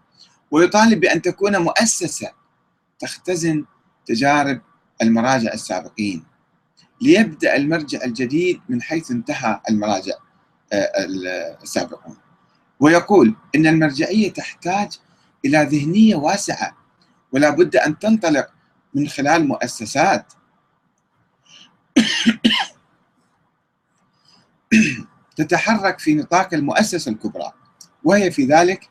ويطالب 0.51 0.99
بأن 0.99 1.21
تكون 1.21 1.57
مؤسسة 1.57 2.31
تختزن 2.99 3.65
تجارب 4.05 4.61
المراجع 5.01 5.53
السابقين. 5.53 6.25
ليبدأ 7.01 7.55
المرجع 7.55 8.03
الجديد 8.03 8.61
من 8.69 8.81
حيث 8.81 9.11
انتهى 9.11 9.59
المراجع 9.69 10.13
آه، 10.73 11.05
السابقون. 11.63 12.17
ويقول 12.79 13.35
إن 13.55 13.67
المرجعية 13.67 14.33
تحتاج 14.33 14.99
إلى 15.45 15.57
ذهنية 15.71 16.15
واسعة 16.15 16.77
ولا 17.31 17.49
بد 17.49 17.75
أن 17.75 17.99
تنطلق 17.99 18.47
من 18.93 19.07
خلال 19.07 19.47
مؤسسات. 19.47 20.33
تتحرك 25.35 25.99
في 25.99 26.15
نطاق 26.15 26.53
المؤسسة 26.53 27.11
الكبرى 27.11 27.51
وهي 28.03 28.31
في 28.31 28.45
ذلك 28.45 28.89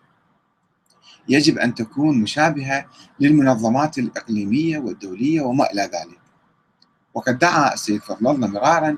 يجب 1.29 1.59
أن 1.59 1.75
تكون 1.75 2.19
مشابهة 2.19 2.87
للمنظمات 3.21 3.99
الإقليمية 3.99 4.79
والدولية 4.79 5.41
وما 5.41 5.71
إلى 5.73 5.83
ذلك. 5.83 6.19
وقد 7.15 7.39
دعا 7.39 7.75
السيد 7.75 8.03
فضل 8.03 8.17
الله 8.31 8.47
مرارا 8.47 8.97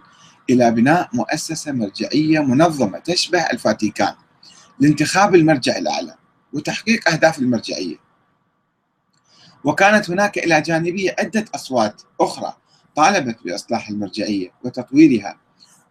إلى 0.50 0.70
بناء 0.70 1.08
مؤسسة 1.12 1.72
مرجعية 1.72 2.40
منظمة 2.40 2.98
تشبه 2.98 3.40
الفاتيكان 3.40 4.14
لانتخاب 4.80 5.34
المرجع 5.34 5.76
الأعلى 5.76 6.14
وتحقيق 6.52 7.08
أهداف 7.08 7.38
المرجعية. 7.38 7.96
وكانت 9.64 10.10
هناك 10.10 10.38
إلى 10.38 10.60
جانبية 10.60 11.16
عدة 11.18 11.44
أصوات 11.54 12.02
أخرى 12.20 12.56
طالبت 12.96 13.38
بإصلاح 13.44 13.88
المرجعية 13.88 14.52
وتطويرها 14.64 15.38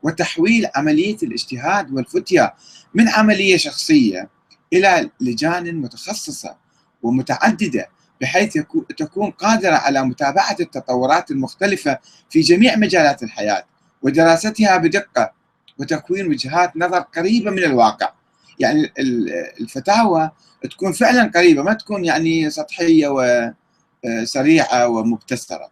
وتحويل 0.03 0.67
عملية 0.75 1.17
الاجتهاد 1.23 1.93
والفتية 1.93 2.53
من 2.93 3.09
عملية 3.09 3.57
شخصية 3.57 4.29
إلى 4.73 5.09
لجان 5.21 5.75
متخصصة 5.75 6.55
ومتعددة 7.03 7.89
بحيث 8.21 8.57
تكون 8.97 9.31
قادرة 9.31 9.75
على 9.75 10.01
متابعة 10.05 10.55
التطورات 10.59 11.31
المختلفة 11.31 11.99
في 12.29 12.41
جميع 12.41 12.75
مجالات 12.75 13.23
الحياة 13.23 13.65
ودراستها 14.01 14.77
بدقة 14.77 15.31
وتكوين 15.77 16.27
وجهات 16.27 16.77
نظر 16.77 16.99
قريبة 16.99 17.51
من 17.51 17.63
الواقع. 17.63 18.09
يعني 18.59 18.93
الفتاوى 19.59 20.31
تكون 20.71 20.91
فعلا 20.93 21.31
قريبة 21.35 21.63
ما 21.63 21.73
تكون 21.73 22.05
يعني 22.05 22.49
سطحية 22.49 23.07
وسريعة 24.03 24.87
ومبتسرة. 24.87 25.69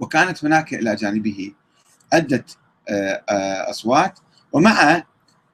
وكانت 0.00 0.44
هناك 0.44 0.74
إلى 0.74 0.94
جانبه 0.94 1.52
عدة 2.12 2.44
آه، 2.88 3.22
آه، 3.28 3.70
أصوات 3.70 4.18
ومع 4.52 5.02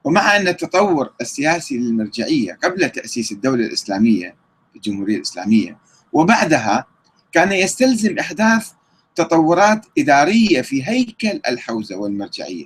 ومع 0.09 0.35
أن 0.35 0.47
التطور 0.47 1.13
السياسي 1.21 1.77
للمرجعية 1.77 2.57
قبل 2.63 2.89
تأسيس 2.89 3.31
الدولة 3.31 3.65
الإسلامية 3.65 4.35
الجمهورية 4.75 5.15
الإسلامية 5.15 5.77
وبعدها 6.13 6.85
كان 7.31 7.51
يستلزم 7.51 8.19
إحداث 8.19 8.71
تطورات 9.15 9.85
إدارية 9.97 10.61
في 10.61 10.87
هيكل 10.87 11.41
الحوزة 11.47 11.95
والمرجعية 11.95 12.65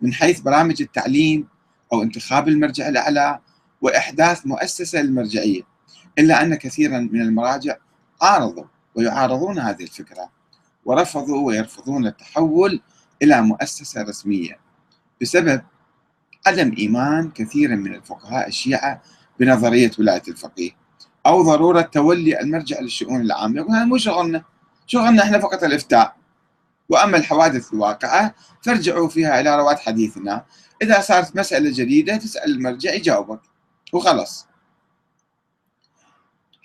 من 0.00 0.12
حيث 0.12 0.40
برامج 0.40 0.82
التعليم 0.82 1.48
أو 1.92 2.02
انتخاب 2.02 2.48
المرجع 2.48 2.88
الأعلى 2.88 3.40
وإحداث 3.82 4.46
مؤسسة 4.46 5.02
للمرجعية 5.02 5.62
إلا 6.18 6.42
أن 6.42 6.54
كثيرا 6.54 6.98
من 6.98 7.20
المراجع 7.20 7.76
عارضوا 8.22 8.64
ويعارضون 8.94 9.58
هذه 9.58 9.82
الفكرة 9.82 10.30
ورفضوا 10.84 11.46
ويرفضون 11.46 12.06
التحول 12.06 12.80
إلى 13.22 13.42
مؤسسة 13.42 14.02
رسمية 14.02 14.58
بسبب 15.20 15.62
عدم 16.48 16.74
إيمان 16.78 17.30
كثير 17.30 17.76
من 17.76 17.94
الفقهاء 17.94 18.48
الشيعة 18.48 19.02
بنظرية 19.40 19.90
ولاية 19.98 20.22
الفقيه 20.28 20.70
أو 21.26 21.42
ضرورة 21.42 21.80
تولي 21.80 22.40
المرجع 22.40 22.80
للشؤون 22.80 23.20
العامة. 23.20 23.56
يقول 23.56 23.70
هذا 23.70 23.84
مو 23.84 23.98
شغلنا. 23.98 24.44
شغلنا 24.86 25.22
إحنا 25.22 25.38
فقط 25.38 25.64
الإفتاء. 25.64 26.16
وأما 26.88 27.16
الحوادث 27.16 27.72
الواقعة 27.72 28.34
فارجعوا 28.62 29.08
فيها 29.08 29.40
إلى 29.40 29.56
رواد 29.56 29.78
حديثنا. 29.78 30.44
إذا 30.82 31.00
صارت 31.00 31.36
مسألة 31.36 31.70
جديدة 31.70 32.16
تسأل 32.16 32.50
المرجع 32.50 32.94
يجاوبك. 32.94 33.40
وخلص 33.92 34.46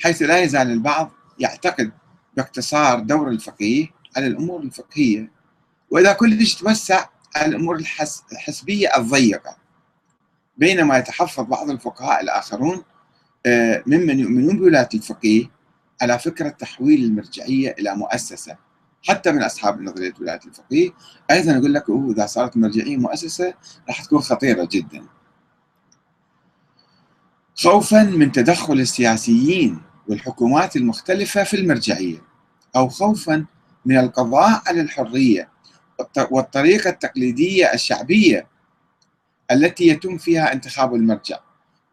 حيث 0.04 0.22
لا 0.22 0.40
يزال 0.40 0.72
البعض 0.72 1.12
يعتقد 1.40 1.92
باقتصار 2.38 3.00
دور 3.00 3.30
الفقيه 3.30 3.88
على 4.18 4.28
الأمور 4.28 4.62
الفقهية. 4.62 5.32
وإذا 5.92 6.14
كلش 6.14 6.56
توسع 6.56 7.06
على 7.36 7.46
الأمور 7.46 7.84
الحسبية 8.32 8.98
الضيقة. 8.98 9.63
بينما 10.58 10.98
يتحفظ 10.98 11.44
بعض 11.44 11.70
الفقهاء 11.70 12.22
الآخرون 12.22 12.84
آه، 13.46 13.84
ممن 13.88 14.20
يؤمنون 14.20 14.58
بولاية 14.58 14.90
الفقيه 14.94 15.46
على 16.02 16.20
فكرة 16.20 16.50
تحويل 16.50 17.04
المرجعية 17.04 17.76
إلى 17.80 17.96
مؤسسة 17.96 18.58
حتى 19.08 19.32
من 19.32 19.44
أصحاب 19.44 19.82
نظرية 19.82 20.14
ولاية 20.22 20.40
الفقيه. 20.46 20.90
أيضا 21.32 21.52
يقول 21.52 21.74
لك 21.74 21.90
أوه 21.90 22.12
إذا 22.12 22.26
صارت 22.26 22.56
المرجعية 22.56 22.98
مؤسسة 22.98 23.54
راح 23.88 24.04
تكون 24.04 24.20
خطيرة 24.20 24.68
جدا. 24.72 25.04
خوفا 27.56 28.04
من 28.04 28.32
تدخل 28.32 28.74
السياسيين 28.74 29.82
والحكومات 30.08 30.76
المختلفة 30.76 31.44
في 31.44 31.58
المرجعية 31.58 32.22
أو 32.76 32.90
خوفا 32.90 33.46
من 33.86 33.98
القضاء 33.98 34.62
على 34.68 34.82
الحرية 34.82 35.50
والطريقة 36.32 36.90
التقليدية 36.90 37.74
الشعبية 37.74 38.48
التي 39.54 39.88
يتم 39.88 40.18
فيها 40.18 40.54
انتخاب 40.54 40.96
المرجع. 40.96 41.40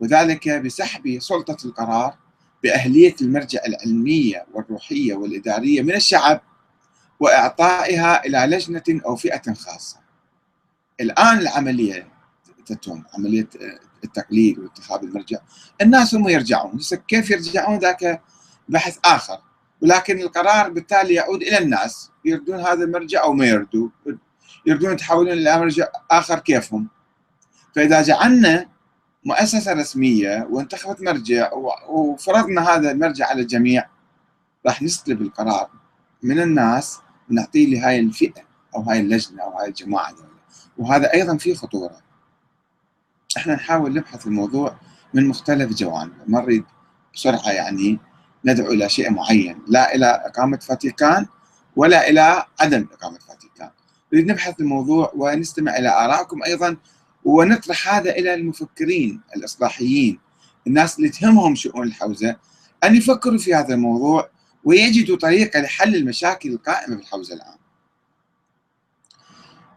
وذلك 0.01 0.49
بسحب 0.49 1.19
سلطة 1.21 1.57
القرار 1.65 2.15
بأهلية 2.63 3.15
المرجع 3.23 3.61
العلمية 3.67 4.47
والروحية 4.53 5.15
والإدارية 5.15 5.83
من 5.83 5.95
الشعب 5.95 6.41
وإعطائها 7.21 8.25
إلى 8.27 8.57
لجنة 8.57 9.01
أو 9.07 9.17
فئة 9.17 9.55
خاصة. 9.55 9.97
الآن 11.01 11.39
العملية 11.39 12.09
تتم 12.67 13.03
عملية 13.15 13.49
التقليد 14.05 14.59
وانتخاب 14.59 15.05
المرجع. 15.05 15.39
الناس 15.81 16.15
هم 16.15 16.29
يرجعون. 16.29 16.79
كيف 17.09 17.31
يرجعون؟ 17.31 17.79
ذاك 17.79 18.23
بحث 18.69 18.99
آخر. 19.05 19.39
ولكن 19.83 20.21
القرار 20.21 20.71
بالتالي 20.71 21.15
يعود 21.15 21.43
إلى 21.43 21.59
الناس. 21.59 22.11
يردون 22.25 22.61
هذا 22.61 22.85
المرجع 22.85 23.23
أو 23.23 23.33
ما 23.33 23.47
يردوا 23.47 23.89
يردون 24.67 24.93
يتحولون 24.93 25.33
إلى 25.33 25.59
مرجع 25.59 25.87
آخر 26.11 26.39
كيفهم؟ 26.39 26.89
فإذا 27.75 28.03
جعلنا 28.03 28.67
مؤسسة 29.25 29.73
رسمية 29.73 30.49
وانتخبت 30.51 31.03
مرجع 31.03 31.51
وفرضنا 31.89 32.69
هذا 32.69 32.91
المرجع 32.91 33.27
على 33.27 33.43
الجميع 33.43 33.89
راح 34.67 34.83
نسلب 34.83 35.23
القرار 35.23 35.71
من 36.23 36.41
الناس 36.41 36.99
ونعطيه 37.31 37.67
لهاي 37.67 38.01
الفئة 38.01 38.43
أو 38.77 38.81
هاي 38.81 39.01
اللجنة 39.01 39.43
أو 39.43 39.59
هاي 39.59 39.69
الجماعة 39.69 40.13
دولة. 40.13 40.29
وهذا 40.79 41.13
أيضا 41.15 41.37
فيه 41.37 41.55
خطورة. 41.55 42.01
إحنا 43.37 43.55
نحاول 43.55 43.95
نبحث 43.95 44.27
الموضوع 44.27 44.77
من 45.15 45.27
مختلف 45.27 45.73
جوانبه. 45.73 46.15
ما 46.27 46.41
نريد 46.41 46.65
بسرعة 47.15 47.51
يعني 47.51 47.99
ندعو 48.45 48.73
إلى 48.73 48.89
شيء 48.89 49.11
معين 49.11 49.59
لا 49.69 49.95
إلى 49.95 50.07
إقامة 50.07 50.59
فاتيكان 50.59 51.27
ولا 51.77 52.09
إلى 52.09 52.45
عدم 52.61 52.87
إقامة 52.93 53.19
فاتيكان. 53.19 53.71
نريد 54.13 54.27
نبحث 54.31 54.61
الموضوع 54.61 55.13
ونستمع 55.17 55.77
إلى 55.77 55.89
آرائكم 55.89 56.43
أيضا 56.43 56.77
ونطرح 57.25 57.95
هذا 57.95 58.11
إلى 58.11 58.35
المفكرين 58.35 59.21
الإصلاحيين 59.37 60.21
الناس 60.67 60.99
اللي 60.99 61.09
تهمهم 61.09 61.55
شؤون 61.55 61.87
الحوزة 61.87 62.37
أن 62.85 62.97
يفكروا 62.97 63.39
في 63.39 63.55
هذا 63.55 63.75
الموضوع 63.75 64.31
ويجدوا 64.65 65.17
طريقة 65.17 65.61
لحل 65.61 65.97
المشاكل 65.97 66.53
القائمة 66.53 66.97
في 66.97 67.03
الحوزة 67.03 67.35
الآن 67.35 67.57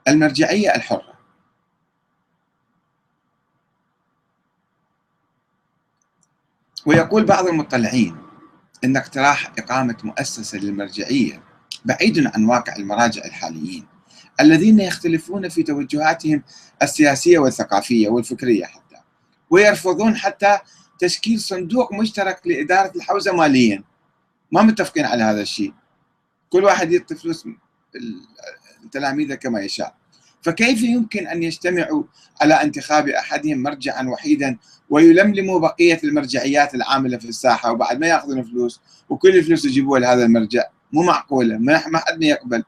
المرجعية 0.07 0.75
الحرة. 0.75 1.13
ويقول 6.85 7.25
بعض 7.25 7.47
المطلعين 7.47 8.17
أن 8.83 8.97
اقتراح 8.97 9.51
إقامة 9.57 9.97
مؤسسة 10.03 10.57
للمرجعية 10.57 11.43
بعيد 11.85 12.27
عن 12.35 12.45
واقع 12.45 12.75
المراجع 12.75 13.25
الحاليين. 13.25 13.92
الذين 14.43 14.79
يختلفون 14.79 15.49
في 15.49 15.63
توجهاتهم 15.63 16.43
السياسية 16.81 17.39
والثقافية 17.39 18.09
والفكرية 18.09 18.65
حتى 18.65 18.95
ويرفضون 19.49 20.15
حتى 20.15 20.59
تشكيل 20.99 21.39
صندوق 21.39 21.93
مشترك 21.93 22.41
لإدارة 22.45 22.91
الحوزة 22.95 23.31
ماليا. 23.31 23.83
ما 24.51 24.61
متفقين 24.61 25.05
على 25.05 25.23
هذا 25.23 25.41
الشيء. 25.41 25.73
كل 26.49 26.63
واحد 26.63 26.91
يعطي 26.91 27.15
فلوس 27.15 27.47
التلاميذ 28.83 29.33
كما 29.33 29.61
يشاء. 29.61 29.95
فكيف 30.41 30.81
يمكن 30.81 31.27
أن 31.27 31.43
يجتمعوا 31.43 32.03
على 32.41 32.53
انتخاب 32.53 33.07
أحدهم 33.09 33.57
مرجعا 33.57 34.07
وحيدا 34.07 34.57
ويلملموا 34.89 35.59
بقية 35.59 35.99
المرجعيات 36.03 36.75
العاملة 36.75 37.17
في 37.17 37.25
الساحة 37.25 37.71
وبعد 37.71 37.99
ما 37.99 38.07
يأخذون 38.07 38.43
فلوس 38.43 38.81
وكل 39.09 39.37
الفلوس 39.37 39.65
يجيبوها 39.65 39.99
لهذا 39.99 40.25
المرجع؟ 40.25 40.63
مو 40.91 41.03
معقولة. 41.03 41.57
ما 41.57 41.77
حد 41.77 42.23
يقبل. 42.23 42.63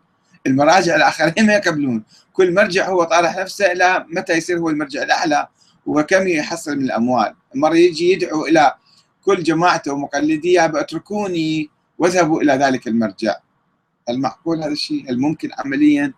المراجع 0.47 0.95
الآخرين 0.95 1.45
ما 1.47 1.53
يقبلون. 1.53 2.03
كل 2.33 2.53
مرجع 2.53 2.89
هو 2.89 3.03
طارح 3.03 3.37
نفسه 3.37 3.71
إلى 3.71 4.05
متى 4.09 4.33
يصير 4.33 4.59
هو 4.59 4.69
المرجع 4.69 5.03
الأعلى 5.03 5.47
وكم 5.85 6.27
يحصل 6.27 6.77
من 6.77 6.83
الأموال. 6.83 7.35
مرة 7.55 7.75
يجي 7.75 8.11
يدعو 8.11 8.45
إلى 8.45 8.73
كل 9.21 9.43
جماعته 9.43 9.93
ومقلديه 9.93 10.65
اتركوني 10.65 11.69
واذهبوا 11.97 12.41
إلى 12.41 12.53
ذلك 12.53 12.87
المرجع. 12.87 13.35
المعقول 14.09 14.63
هذا 14.63 14.71
الشيء 14.71 15.09
الممكن 15.09 15.49
عمليا 15.57 16.13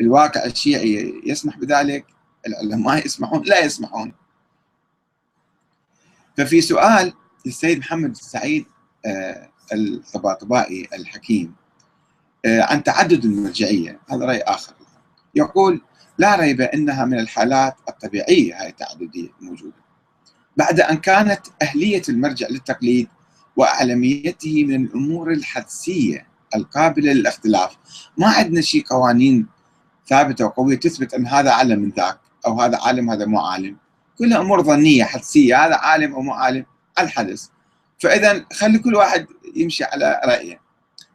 الواقع 0.00 0.44
الشيعي 0.44 1.22
يسمح 1.26 1.58
بذلك؟ 1.58 2.06
العلماء 2.46 3.06
يسمحون؟ 3.06 3.42
لا 3.42 3.64
يسمحون. 3.64 4.12
ففي 6.36 6.60
سؤال 6.60 7.12
للسيد 7.46 7.78
محمد 7.78 8.10
السعيد 8.10 8.66
آه، 9.06 9.48
الطباطبائي 9.72 10.88
الحكيم. 10.94 11.54
عن 12.60 12.82
تعدد 12.82 13.24
المرجعية. 13.24 14.00
هذا 14.10 14.24
رأي 14.26 14.40
آخر. 14.40 14.72
يقول 15.34 15.80
لا 16.18 16.36
ريب 16.36 16.60
أنها 16.60 17.04
من 17.04 17.18
الحالات 17.18 17.76
الطبيعية 17.88 18.62
هاي 18.62 18.68
التعددية 18.68 19.28
موجودة 19.40 19.76
بعد 20.56 20.80
أن 20.80 20.96
كانت 20.96 21.40
أهلية 21.62 22.02
المرجع 22.08 22.46
للتقليد 22.50 23.08
وأعلميته 23.56 24.64
من 24.64 24.84
الأمور 24.86 25.32
الحدسية 25.32 26.26
القابلة 26.54 27.12
للاختلاف. 27.12 27.76
ما 28.16 28.28
عندنا 28.28 28.60
شيء 28.60 28.82
قوانين 28.82 29.46
ثابتة 30.08 30.44
وقوية 30.44 30.76
تثبت 30.76 31.14
أن 31.14 31.26
هذا 31.26 31.50
أعلم 31.50 31.78
من 31.80 31.90
ذاك 31.90 32.18
أو 32.46 32.60
هذا 32.60 32.78
عالم 32.82 33.10
هذا 33.10 33.26
مو 33.26 33.40
عالم. 33.40 33.76
كلها 34.18 34.40
أمور 34.40 34.62
ظنية 34.62 35.04
حدسية 35.04 35.66
هذا 35.66 35.74
عالم 35.74 36.14
أو 36.14 36.22
مو 36.22 36.32
عالم 36.32 36.64
الحدث 36.98 37.46
فإذا 37.98 38.44
خلي 38.52 38.78
كل 38.78 38.94
واحد 38.94 39.26
يمشي 39.56 39.84
على 39.84 40.20
رأيه. 40.24 40.60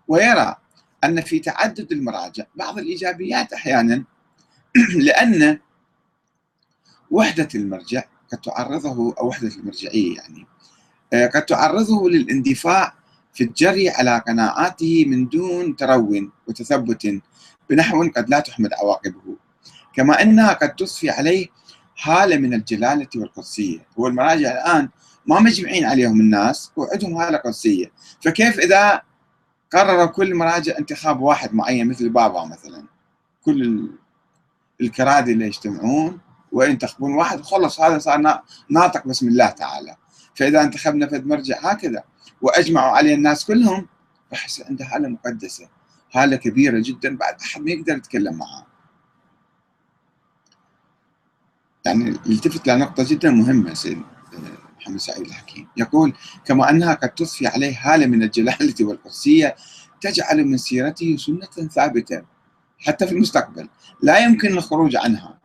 ويرى 0.08 0.56
أن 1.04 1.22
في 1.22 1.40
تعدد 1.40 1.92
المراجع 1.92 2.44
بعض 2.56 2.78
الإيجابيات 2.80 3.54
أحيانا 3.54 4.04
لأن 5.06 5.60
وحدة 7.12 7.48
المرجع 7.56 8.04
قد 8.32 8.38
تعرضه 8.38 9.16
أو 9.20 9.28
وحدة 9.28 9.48
المرجعية 9.48 10.16
يعني 10.16 10.48
آه، 11.14 11.28
قد 11.28 11.46
تعرضه 11.46 12.10
للاندفاع 12.10 12.94
في 13.34 13.44
الجري 13.44 13.90
على 13.90 14.24
قناعاته 14.28 15.06
من 15.08 15.30
دون 15.30 15.76
ترون 15.76 16.32
وتثبت 16.48 17.22
بنحو 17.70 18.10
قد 18.16 18.30
لا 18.30 18.40
تحمد 18.40 18.74
عواقبه. 18.74 19.36
كما 19.96 20.22
أنها 20.22 20.54
قد 20.54 20.76
تضفي 20.76 21.10
عليه 21.10 21.48
حالة 21.96 22.38
من 22.38 22.54
الجلالة 22.54 23.08
والقدسية. 23.16 23.80
هو 24.00 24.08
المراجع 24.08 24.52
الآن 24.52 24.90
ما 25.26 25.40
مجمعين 25.40 25.86
عليهم 25.86 26.20
الناس 26.20 26.72
وعندهم 26.76 27.20
حالة 27.20 27.38
قدسية. 27.38 27.92
فكيف 28.22 28.60
إذا 28.60 29.02
قرروا 29.74 30.06
كل 30.06 30.36
مراجع 30.36 30.78
انتخاب 30.80 31.22
واحد 31.22 31.54
معين 31.54 31.90
مثل 31.90 32.10
بابا 32.10 32.46
مثلا. 32.46 32.86
كل 33.46 33.90
الكرادي 34.82 35.32
اللي 35.32 35.46
يجتمعون 35.46 36.20
وينتخبون 36.52 37.14
واحد 37.14 37.42
خلص 37.42 37.82
هذا 37.82 37.98
صار 37.98 38.42
ناطق 38.70 39.08
بسم 39.08 39.28
الله 39.28 39.50
تعالى. 39.50 39.96
فإذا 40.36 40.62
انتخبنا 40.62 41.08
فد 41.08 41.28
مرجع 41.28 41.60
هكذا. 41.60 42.04
وأجمعوا 42.42 42.98
عليه 42.98 43.16
الناس 43.16 43.46
كلهم 43.46 43.88
بحس 44.32 44.62
عنده 44.62 44.86
حالة 44.86 45.08
مقدسة 45.08 45.70
حالة 46.10 46.36
كبيرة 46.36 46.82
جدا 46.86 47.18
بعد 47.18 47.42
أحد 47.42 47.62
ما 47.62 47.72
يقدر 47.72 47.98
يتكلم 47.98 48.38
معاه. 48.38 48.66
يعني 51.86 52.10
التفت 52.10 52.68
لنقطة 52.68 53.06
جدا 53.08 53.32
مهمة 53.32 53.74
سيد 53.74 54.02
محمد 54.84 55.00
سعيد 55.00 55.26
الحكيم. 55.26 55.68
يقول 55.78 56.14
كما 56.46 56.70
أنها 56.70 56.94
قد 56.94 57.10
تضفي 57.10 57.48
عليه 57.48 57.74
حالة 57.74 58.06
من 58.06 58.24
الجلالة 58.24 58.76
والقدسية 58.82 59.56
تجعل 60.02 60.46
من 60.46 60.58
سيرته 60.58 61.18
سنة 61.18 61.68
ثابتة 61.68 62.24
حتى 62.80 63.08
في 63.08 63.12
المستقبل 63.12 63.70
لا 64.02 64.20
يمكن 64.20 64.52
الخروج 64.52 64.96
عنها 64.96 65.38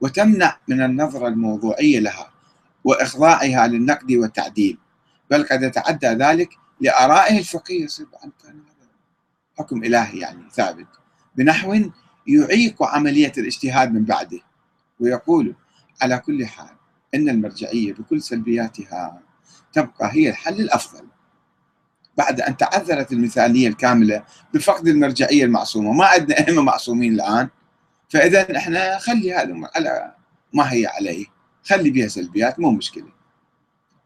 وتمنع 0.00 0.58
من 0.68 0.82
النظرة 0.82 1.28
الموضوعية 1.28 2.00
لها 2.00 2.30
وإخضاعها 2.84 3.66
للنقد 3.66 4.12
والتعديل 4.12 4.78
بل 5.30 5.46
قد 5.46 5.62
يتعدى 5.62 6.06
ذلك 6.06 6.50
لآرائه 6.80 7.38
الفقهية 7.38 7.84
يصير 7.84 8.06
حكم 9.58 9.84
إلهي 9.84 10.18
يعني 10.18 10.42
ثابت. 10.52 10.86
بنحو 11.36 11.80
يعيق 12.26 12.82
عملية 12.82 13.32
الاجتهاد 13.38 13.92
من 13.92 14.04
بعده 14.04 14.40
ويقول 15.00 15.54
على 16.02 16.18
كل 16.18 16.46
حال 16.46 16.75
أن 17.16 17.28
المرجعية 17.28 17.92
بكل 17.92 18.22
سلبياتها 18.22 19.22
تبقى 19.72 20.10
هي 20.12 20.30
الحل 20.30 20.60
الأفضل. 20.60 21.06
بعد 22.16 22.40
أن 22.40 22.56
تعذرت 22.56 23.12
المثالية 23.12 23.68
الكاملة 23.68 24.24
بفقد 24.54 24.88
المرجعية 24.88 25.44
المعصومة 25.44 25.92
ما 25.92 26.04
عندنا 26.06 26.38
أئمة 26.38 26.62
معصومين 26.62 27.14
الآن. 27.14 27.48
فإذا 28.08 28.56
إحنا 28.56 28.98
خلي 28.98 29.34
هذا 29.34 29.54
على 29.76 30.14
ما 30.54 30.72
هي 30.72 30.86
عليه 30.86 31.26
خلي 31.64 31.90
بها 31.90 32.08
سلبيات 32.08 32.60
مو 32.60 32.70
مشكلة. 32.70 33.12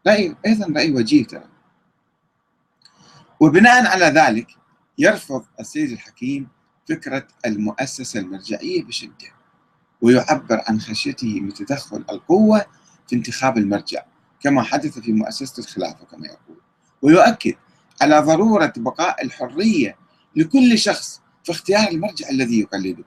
رأي 0.07 0.35
أيضا 0.45 0.73
رأي 0.75 0.91
وجيه 0.91 1.25
ترى. 1.25 1.43
وبناء 3.39 3.87
على 3.87 4.05
ذلك 4.05 4.47
يرفض 4.97 5.45
السيد 5.59 5.91
الحكيم 5.91 6.47
فكرة 6.89 7.27
المؤسسة 7.45 8.19
المرجعية 8.19 8.83
بشدة 8.83 9.27
ويعبر 10.01 10.61
عن 10.67 10.79
خشيته 10.81 11.39
من 11.41 11.53
تدخل 11.53 12.05
القوة 12.09 12.65
في 13.07 13.15
انتخاب 13.15 13.57
المرجع 13.57 14.03
كما 14.41 14.63
حدث 14.63 14.99
في 14.99 15.11
مؤسسة 15.11 15.59
الخلافة 15.59 16.05
كما 16.05 16.27
يقول. 16.27 16.57
ويؤكد 17.01 17.55
على 18.01 18.19
ضرورة 18.19 18.73
بقاء 18.77 19.25
الحرية 19.25 19.95
لكل 20.35 20.77
شخص 20.77 21.21
في 21.43 21.51
اختيار 21.51 21.87
المرجع 21.87 22.29
الذي 22.29 22.59
يقلده. 22.59 23.03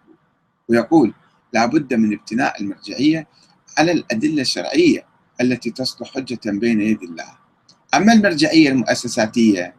ويقول 0.68 1.14
لا 1.52 1.66
بد 1.66 1.94
من 1.94 2.12
ابتناء 2.12 2.62
المرجعية 2.62 3.26
على 3.78 3.92
الأدلة 3.92 4.42
الشرعية 4.42 5.06
التي 5.40 5.70
تصلح 5.70 6.14
حجة 6.14 6.40
بين 6.46 6.80
يدي 6.80 7.06
الله. 7.06 7.38
أما 7.94 8.12
المرجعية 8.12 8.68
المؤسساتية 8.68 9.74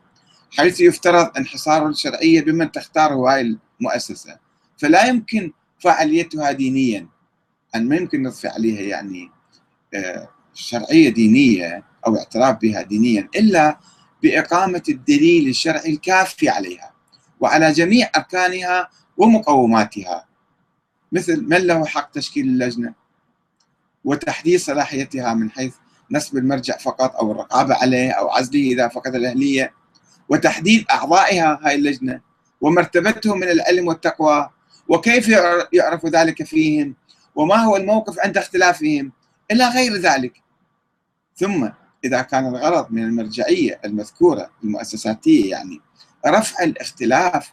حيث 0.58 0.80
يفترض 0.80 1.38
انحصار 1.38 1.88
الشرعية 1.88 2.42
بمن 2.42 2.72
تختاره 2.72 3.16
هاي 3.16 3.58
المؤسسة 3.82 4.38
فلا 4.78 5.06
يمكن 5.06 5.52
فعاليتها 5.80 6.52
دينيا. 6.52 7.08
أن 7.76 7.88
ما 7.88 7.96
يمكن 7.96 8.24
نضفي 8.24 8.48
عليها 8.48 8.82
يعني 8.82 9.30
آه، 9.96 10.30
شرعية 10.54 11.10
دينية 11.10 11.84
أو 12.08 12.18
اعتراف 12.18 12.58
بها 12.62 12.82
دينيا 12.82 13.30
إلا 13.36 13.78
بإقامة 14.24 14.84
الدليل 14.90 15.50
الشرعي 15.50 15.90
الكافي 15.90 16.50
عليها 16.50 16.94
وعلى 17.40 17.72
جميع 17.72 18.10
أركانها 18.16 18.90
ومقوماتها. 19.18 20.26
مثل 21.12 21.44
من 21.44 21.58
له 21.58 21.86
حق 21.86 22.12
تشكيل 22.12 22.46
اللجنة 22.46 22.94
وتحديد 24.04 24.60
صلاحيتها 24.60 25.34
من 25.34 25.52
حيث 25.52 25.74
نسب 26.12 26.38
المرجع 26.38 26.78
فقط 26.78 27.16
أو 27.16 27.32
الرقابة 27.32 27.76
عليه 27.76 28.12
أو 28.12 28.30
عزله 28.30 28.62
إذا 28.62 28.88
فقد 28.88 29.16
الأهلية 29.16 29.74
وتحديد 30.30 30.86
أعضائها 30.92 31.60
هاي 31.64 31.76
اللجنة 31.76 32.22
ومرتبتهم 32.62 33.40
من 33.40 33.50
العلم 33.50 33.88
والتقوى 33.88 34.50
وكيف 34.88 35.28
يعرف 35.74 36.06
ذلك 36.06 36.44
فيهم 36.44 36.96
وما 37.36 37.56
هو 37.56 37.76
الموقف 37.76 38.20
عند 38.20 38.38
اختلافهم 38.38 39.12
إلى 39.52 39.68
غير 39.68 39.96
ذلك. 39.96 40.42
ثم 41.36 41.70
إذا 42.04 42.22
كان 42.22 42.46
الغرض 42.48 42.92
من 42.92 43.04
المرجعية 43.04 43.80
المذكورة 43.86 44.50
المؤسساتية 44.64 45.52
يعني 45.52 45.82
رفع 46.28 46.64
الاختلاف 46.64 47.52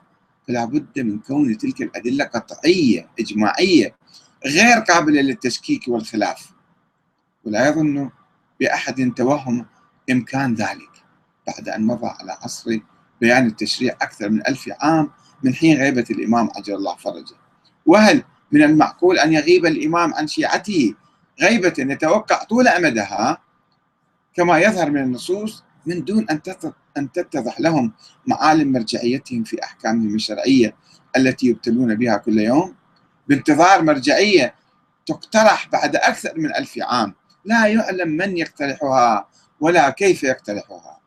فلا 0.48 0.64
بد 0.64 1.00
من 1.00 1.18
كون 1.18 1.59
تلك 1.59 1.83
الأدلة 1.83 2.24
قطعية 2.24 3.09
إجماعية 3.20 3.94
غير 4.46 4.78
قابلة 4.78 5.20
للتشكيك 5.20 5.88
والخلاف. 5.88 6.52
ولا 7.44 7.68
يظن 7.68 8.11
بأحد 8.61 9.12
توهم 9.16 9.66
إمكان 10.11 10.55
ذلك 10.55 10.90
بعد 11.46 11.68
أن 11.68 11.87
مضى 11.87 12.07
على 12.07 12.33
عصر 12.33 12.78
بيان 13.20 13.46
التشريع 13.46 13.96
أكثر 14.02 14.28
من 14.28 14.46
ألف 14.46 14.70
عام 14.81 15.11
من 15.42 15.55
حين 15.55 15.78
غيبة 15.78 16.05
الإمام 16.11 16.48
عجل 16.57 16.74
الله 16.74 16.96
فرجه. 16.96 17.35
وهل 17.87 18.24
من 18.52 18.62
المعقول 18.62 19.18
أن 19.18 19.33
يغيب 19.33 19.66
الإمام 19.66 20.14
عن 20.14 20.26
شيعته 20.26 20.94
غيبة 21.40 21.75
يتوقع 21.79 22.45
طول 22.45 22.68
أمدها 22.68 23.38
كما 24.35 24.59
يظهر 24.59 24.90
من 24.90 25.03
النصوص 25.03 25.64
من 25.87 26.05
دون 26.05 26.27
أن 26.31 26.40
أن 26.97 27.12
تتضح 27.12 27.61
لهم 27.61 27.92
معالم 28.27 28.73
مرجعيتهم 28.73 29.45
في 29.45 29.62
أحكامهم 29.64 30.14
الشرعية 30.14 30.77
التي 31.16 31.47
يبتلون 31.47 31.95
بها 31.95 32.16
كل 32.16 32.38
يوم. 32.38 32.75
بانتظار 33.29 33.83
مرجعية 33.83 34.55
تقترح 35.07 35.68
بعد 35.73 35.97
أكثر 35.97 36.33
من 36.37 36.55
ألف 36.57 36.79
عام. 36.83 37.14
لا 37.45 37.66
يعلم 37.66 38.09
من 38.09 38.37
يقترحها 38.37 39.29
ولا 39.61 39.90
كيف 39.90 40.23
يقترحها. 40.23 41.01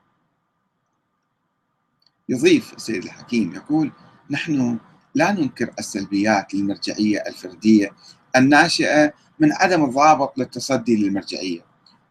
يضيف 2.30 2.74
السيد 2.74 3.04
الحكيم 3.04 3.54
يقول 3.56 3.92
نحن 4.30 4.80
لا 5.16 5.32
ننكر 5.32 5.74
السلبيات 5.80 6.54
للمرجعية 6.54 7.24
الفردية 7.28 7.92
الناشئة 8.36 9.14
من 9.40 9.54
عدم 9.54 9.84
الضابط 9.84 10.38
للتصدي 10.38 10.96
للمرجعية. 10.96 11.62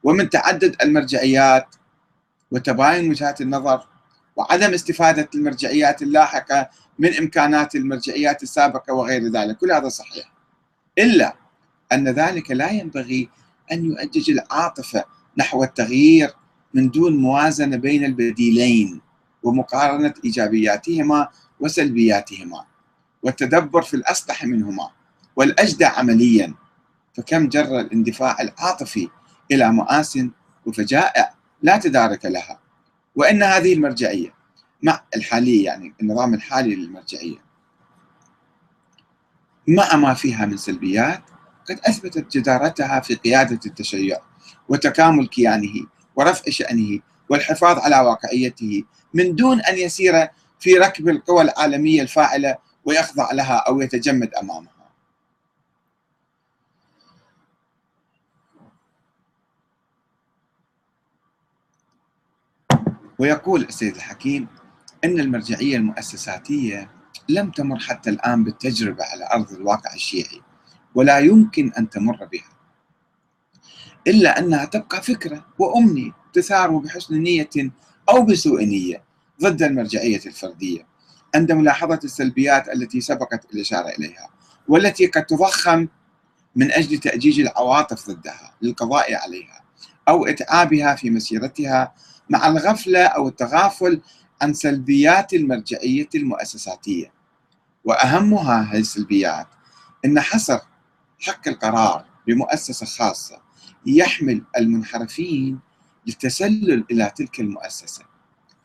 ومن 0.04 0.30
تعدد 0.30 0.76
المرجعيات 0.82 1.66
وتباين 2.50 3.10
وجهات 3.10 3.40
النظر 3.40 3.86
وعدم 4.36 4.74
استفادة 4.74 5.28
المرجعيات 5.34 6.02
اللاحقة 6.02 6.68
من 6.98 7.14
إمكانات 7.14 7.74
المرجعيات 7.74 8.42
السابقة 8.42 8.92
وغير 8.92 9.28
ذلك. 9.28 9.56
كل 9.56 9.72
هذا 9.72 9.88
صحيح. 9.88 10.32
إلا 10.98 11.36
أن 11.92 12.08
ذلك 12.08 12.50
لا 12.50 12.70
ينبغي 12.70 13.28
أن 13.72 13.84
يؤجج 13.84 14.30
العاطفة 14.30 15.04
نحو 15.38 15.64
التغيير 15.64 16.30
من 16.74 16.90
دون 16.90 17.16
موازنة 17.16 17.76
بين 17.76 18.04
البديلين 18.04 19.00
ومقارنة 19.42 20.14
إيجابياتهما 20.24 21.28
وسلبياتهما. 21.60 22.64
والتدبر 23.22 23.82
في 23.82 23.94
الأصلح 23.94 24.44
منهما. 24.44 24.90
والأجدى 25.36 25.84
عمليا. 25.84 26.54
فكم 27.14 27.48
جر 27.48 27.80
الاندفاع 27.80 28.40
العاطفي 28.40 29.08
إلى 29.52 29.72
مآس 29.72 30.18
وفجائع 30.66 31.34
لا 31.62 31.78
تدارك 31.78 32.24
لها. 32.24 32.58
وإن 33.16 33.42
هذه 33.42 33.72
المرجعية 33.72 34.34
مع 34.82 35.02
الحالية 35.16 35.64
يعني 35.64 35.94
النظام 36.00 36.34
الحالي 36.34 36.74
للمرجعية 36.74 37.44
مع 39.68 39.96
ما 39.96 40.14
فيها 40.14 40.46
من 40.46 40.56
سلبيات 40.56 41.22
قد 41.70 41.80
أثبتت 41.84 42.36
جدارتها 42.36 43.00
في 43.00 43.14
قيادة 43.14 43.60
التشيع 43.66 44.18
وتكامل 44.68 45.26
كيانه 45.26 45.86
ورفع 46.16 46.42
شأنه 46.48 47.00
والحفاظ 47.28 47.78
على 47.78 48.00
واقعيته 48.00 48.82
من 49.14 49.34
دون 49.34 49.60
أن 49.60 49.78
يسير 49.78 50.28
في 50.60 50.74
ركب 50.74 51.08
القوى 51.08 51.42
العالمية 51.42 52.02
الفاعلة 52.02 52.56
ويخضع 52.84 53.32
لها 53.32 53.56
أو 53.56 53.80
يتجمد 53.80 54.34
أمامها 54.34 54.73
ويقول 63.18 63.62
السيد 63.62 63.94
الحكيم 63.94 64.48
أن 65.04 65.20
المرجعية 65.20 65.76
المؤسساتية 65.76 66.90
لم 67.28 67.50
تمر 67.50 67.78
حتى 67.78 68.10
الآن 68.10 68.44
بالتجربة 68.44 69.04
على 69.04 69.28
أرض 69.32 69.52
الواقع 69.52 69.94
الشيعي 69.94 70.42
ولا 70.94 71.18
يمكن 71.18 71.72
أن 71.78 71.90
تمر 71.90 72.24
بها. 72.24 72.54
إلا 74.06 74.38
أنها 74.38 74.64
تبقى 74.64 75.02
فكرة 75.02 75.46
وأمنية 75.58 76.10
تثار 76.32 76.76
بحسن 76.76 77.14
نية 77.14 77.50
أو 78.08 78.22
بسوء 78.22 78.64
نية 78.64 79.04
ضد 79.42 79.62
المرجعية 79.62 80.20
الفردية 80.26 80.86
عند 81.34 81.52
ملاحظة 81.52 82.00
السلبيات 82.04 82.68
التي 82.68 83.00
سبقت 83.00 83.54
الإشارة 83.54 83.88
إليها 83.88 84.28
والتي 84.68 85.06
قد 85.06 85.26
تضخم 85.26 85.88
من 86.56 86.72
أجل 86.72 86.98
تأجيج 86.98 87.40
العواطف 87.40 88.10
ضدها 88.10 88.54
للقضاء 88.62 89.14
عليها 89.14 89.60
أو 90.08 90.26
إتعابها 90.26 90.94
في 90.94 91.10
مسيرتها 91.10 91.94
مع 92.30 92.48
الغفلة 92.48 93.04
أو 93.04 93.28
التغافل 93.28 94.00
عن 94.42 94.54
سلبيات 94.54 95.34
المرجعية 95.34 96.08
المؤسساتية. 96.14 97.12
وأهمها 97.84 98.62
هذه 98.62 98.80
السلبيات 98.80 99.46
أن 100.04 100.20
حصر 100.20 100.58
حق 101.20 101.48
القرار 101.48 102.04
بمؤسسة 102.26 102.86
خاصة 102.86 103.38
يحمل 103.86 104.42
المنحرفين 104.56 105.58
للتسلل 106.06 106.84
إلى 106.90 107.12
تلك 107.16 107.40
المؤسسة 107.40 108.04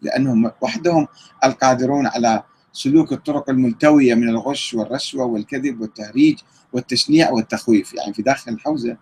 لأنهم 0.02 0.52
وحدهم 0.62 1.08
القادرون 1.44 2.08
على 2.08 2.44
سلوك 2.74 3.14
الطرق 3.14 3.50
الملتوية 3.50 4.14
من 4.16 4.30
الغش 4.30 4.74
والرشوة 4.74 5.26
والكذب 5.26 5.82
والتهريج 5.82 6.40
والتشنيع 6.74 7.32
والتخويف. 7.32 7.94
يعني 7.94 8.14
في 8.14 8.22
داخل 8.22 8.52
الحوزة 8.52 8.98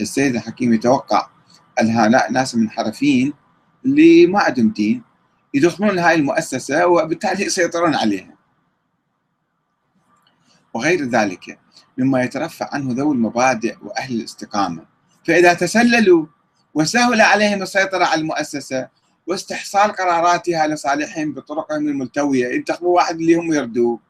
السيد 0.00 0.34
الحكيم 0.34 0.72
يتوقع 0.72 1.28
هؤلاء 1.80 2.32
ناس 2.32 2.54
منحرفين 2.54 3.32
اللي 3.84 4.26
ما 4.26 4.40
عندهم 4.40 4.68
دين 4.68 5.02
يدخلون 5.54 5.98
هاي 5.98 6.14
المؤسسة 6.14 6.86
وبالتالي 6.86 7.44
يسيطرون 7.44 7.94
عليها. 7.94 8.34
وغير 10.74 11.04
ذلك 11.04 11.58
مما 11.98 12.22
يترفع 12.22 12.68
عنه 12.72 12.94
ذوي 12.94 13.14
المبادئ 13.14 13.76
وأهل 13.82 14.14
الاستقامة 14.14 14.84
فإذا 15.26 15.54
تسللوا 15.54 16.26
وسهل 16.74 17.20
عليهم 17.20 17.62
السيطرة 17.62 18.04
على 18.04 18.20
المؤسسة 18.20 18.88
واستحصال 19.26 19.92
قراراتها 19.92 20.66
لصالحهم 20.66 21.32
بطرقهم 21.32 21.88
الملتوية 21.88 22.54
ينتخبوا 22.54 22.96
واحد 22.96 23.14
اللي 23.14 23.34
هم 23.34 23.52
يردوه 23.52 24.00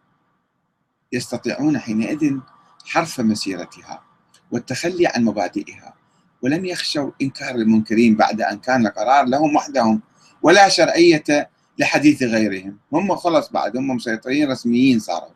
يستطيعون 1.13 1.79
حينئذ 1.79 2.39
حرف 2.87 3.21
مسيرتها 3.21 4.03
والتخلي 4.51 5.07
عن 5.07 5.25
مبادئها. 5.25 5.94
ولم 6.45 6.65
يخشوا 6.65 7.11
إنكار 7.23 7.55
المنكرين 7.55 8.17
بعد 8.17 8.41
أن 8.41 8.59
كان 8.59 8.87
القرار 8.87 9.25
لهم 9.25 9.57
وحدهم 9.57 10.03
ولا 10.43 10.69
شرعية 10.69 11.51
لحديث 11.79 12.23
غيرهم. 12.23 12.79
هم 12.93 13.17
خلص 13.17 13.51
بعد 13.51 13.77
هم 13.77 13.91
مسيطرين 13.91 14.51
رسميين 14.51 14.99
صاروا. 14.99 15.35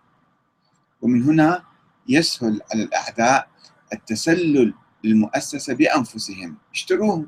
ومن 1.03 1.23
هنا 1.23 1.63
يسهل 2.09 2.61
على 2.73 2.83
الأعداء 2.83 3.49
التسلل 3.93 4.75
للمؤسسة 5.05 5.75
بأنفسهم. 5.75 6.57
اشتروهم. 6.75 7.27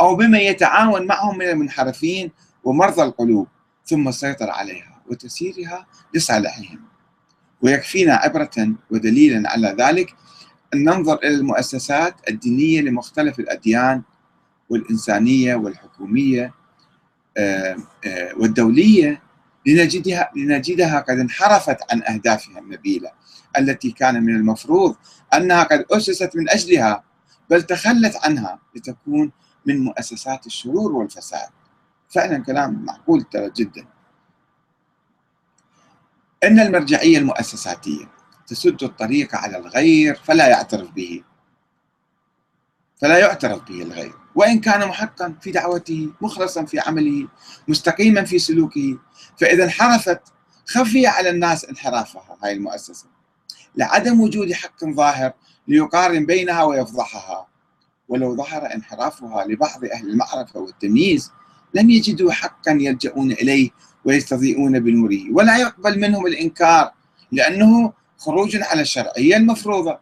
أو 0.00 0.16
بمن 0.16 0.38
يتعاون 0.38 1.06
معهم 1.06 1.38
من 1.38 1.48
المنحرفين 1.48 2.30
ومرضى 2.64 3.02
القلوب 3.02 3.48
ثم 3.84 4.08
السيطرة 4.08 4.50
عليها 4.50 5.02
وتسييرها 5.10 5.86
لصالحهم. 6.14 6.80
ويكفينا 7.62 8.14
عبرة 8.14 8.74
ودليلا 8.90 9.50
على 9.50 9.76
ذلك 9.78 10.14
أن 10.74 10.84
ننظر 10.84 11.14
إلى 11.14 11.34
المؤسسات 11.34 12.14
الدينية 12.30 12.80
لمختلف 12.80 13.38
الأديان 13.38 14.02
والإنسانية 14.70 15.54
والحكومية 15.54 16.54
آه، 17.36 17.76
والدولية 18.36 19.22
لنجدها 19.66 20.30
لنجدها 20.36 21.00
قد 21.00 21.18
انحرفت 21.18 21.92
عن 21.92 22.02
أهدافها 22.02 22.58
النبيلة 22.58 23.10
التي 23.58 23.90
كان 23.90 24.22
من 24.22 24.36
المفروض 24.36 24.96
أنها 25.34 25.62
قد 25.62 25.84
أسست 25.90 26.36
من 26.36 26.50
أجلها 26.50 27.04
بل 27.50 27.62
تخلت 27.62 28.16
عنها 28.24 28.58
لتكون 28.76 29.32
من 29.66 29.78
مؤسسات 29.78 30.46
الشرور 30.46 30.92
والفساد. 30.92 31.48
فعلا 32.08 32.44
كلام 32.44 32.84
معقول 32.84 33.22
ترى 33.22 33.50
جدا. 33.56 33.86
أن 36.44 36.60
المرجعية 36.60 37.18
المؤسساتية 37.18 38.17
تسد 38.48 38.82
الطريق 38.82 39.36
على 39.36 39.58
الغير 39.58 40.14
فلا 40.24 40.48
يعترف 40.48 40.90
به. 40.90 41.22
فلا 43.00 43.18
يعترف 43.18 43.62
به 43.62 43.82
الغير. 43.82 44.12
وإن 44.34 44.60
كان 44.60 44.88
محقا 44.88 45.34
في 45.40 45.50
دعوته 45.50 46.08
مخلصا 46.20 46.64
في 46.64 46.80
عمله 46.80 47.28
مستقيما 47.68 48.24
في 48.24 48.38
سلوكه 48.38 48.98
فإذا 49.40 49.64
انحرفت 49.64 50.20
خفي 50.66 51.06
على 51.06 51.30
الناس 51.30 51.64
انحرافها 51.64 52.38
هاي 52.42 52.52
المؤسسة. 52.52 53.06
لعدم 53.76 54.20
وجود 54.20 54.52
حق 54.52 54.84
ظاهر 54.84 55.32
ليقارن 55.68 56.26
بينها 56.26 56.62
ويفضحها. 56.62 57.48
ولو 58.08 58.36
ظهر 58.36 58.74
انحرافها 58.74 59.44
لبعض 59.44 59.84
أهل 59.84 60.10
المعرفة 60.10 60.60
والتمييز 60.60 61.32
لم 61.74 61.90
يجدوا 61.90 62.32
حقا 62.32 62.72
يلجؤون 62.72 63.32
إليه 63.32 63.70
ويستضيئون 64.04 64.80
بنوره 64.80 65.32
ولا 65.32 65.56
يقبل 65.56 66.00
منهم 66.00 66.26
الإنكار 66.26 66.92
لأنه 67.32 67.92
خروج 68.18 68.56
على 68.56 68.80
الشرعية 68.80 69.36
المفروضة 69.36 69.98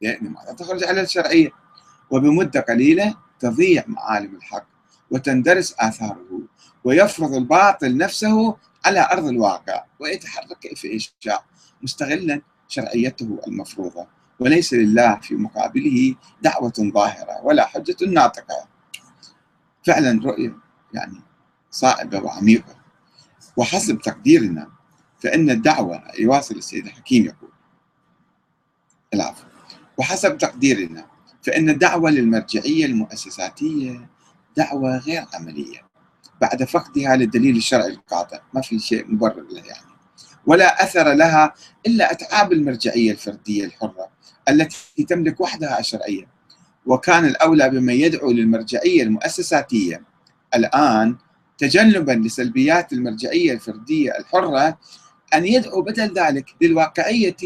يعني 0.00 0.28
ماذا 0.28 0.52
تخرج 0.52 0.84
على 0.84 1.00
الشرعية. 1.00 1.50
وبمدة 2.10 2.60
قليلة 2.60 3.14
تضيع 3.40 3.84
معالم 3.86 4.36
الحق 4.36 4.66
وتندرس 5.10 5.74
آثاره 5.78 6.40
ويفرض 6.84 7.34
الباطل 7.34 7.96
نفسه 7.96 8.56
على 8.84 9.08
أرض 9.12 9.26
الواقع 9.26 9.84
ويتحرك 10.00 10.58
كيف 10.58 10.84
يشاء 10.84 11.44
مستغلا 11.82 12.40
شرعيته 12.68 13.40
المفروضة. 13.46 14.06
وليس 14.40 14.72
لله 14.72 15.18
في 15.22 15.34
مقابله 15.34 16.14
دعوة 16.42 16.72
ظاهرة 16.94 17.40
ولا 17.42 17.66
حجة 17.66 17.96
ناطقة. 18.06 18.68
فعلا 19.86 20.20
رؤية 20.24 20.54
يعني 20.94 21.20
صائبة 21.70 22.18
وعميقة. 22.18 22.76
وحسب 23.56 23.98
تقديرنا 23.98 24.68
فإن 25.24 25.50
الدعوة 25.50 26.02
يواصل 26.18 26.56
السيد 26.56 26.86
الحكيم 26.86 27.24
يقول. 27.24 27.50
العفو. 29.14 29.44
وحسب 29.98 30.38
تقديرنا 30.38 31.06
فإن 31.42 31.70
الدعوة 31.70 32.10
للمرجعية 32.10 32.86
المؤسساتية 32.86 34.08
دعوة 34.56 34.98
غير 34.98 35.24
عملية. 35.34 35.78
بعد 36.40 36.64
فقدها 36.64 37.16
للدليل 37.16 37.56
الشرعي 37.56 37.88
القاطع. 37.88 38.40
ما 38.54 38.60
في 38.60 38.78
شيء 38.78 39.06
مبرر 39.08 39.46
له 39.50 39.58
يعني. 39.66 39.94
ولا 40.46 40.84
أثر 40.84 41.12
لها 41.12 41.54
إلا 41.86 42.12
أتعاب 42.12 42.52
المرجعية 42.52 43.12
الفردية 43.12 43.64
الحرة 43.64 44.08
التي 44.48 45.04
تملك 45.08 45.40
وحدها 45.40 45.80
الشرعية 45.80 46.26
وكان 46.86 47.24
الأولى 47.24 47.70
بمن 47.70 47.94
يدعو 47.94 48.30
للمرجعية 48.32 49.02
المؤسساتية. 49.02 50.02
الآن 50.54 51.16
تجنبا 51.58 52.12
لسلبيات 52.12 52.92
المرجعية 52.92 53.52
الفردية 53.52 54.18
الحرة 54.18 54.78
أن 55.34 55.46
يدعو 55.46 55.82
بدل 55.82 56.14
ذلك 56.14 56.54
للواقعية 56.60 57.36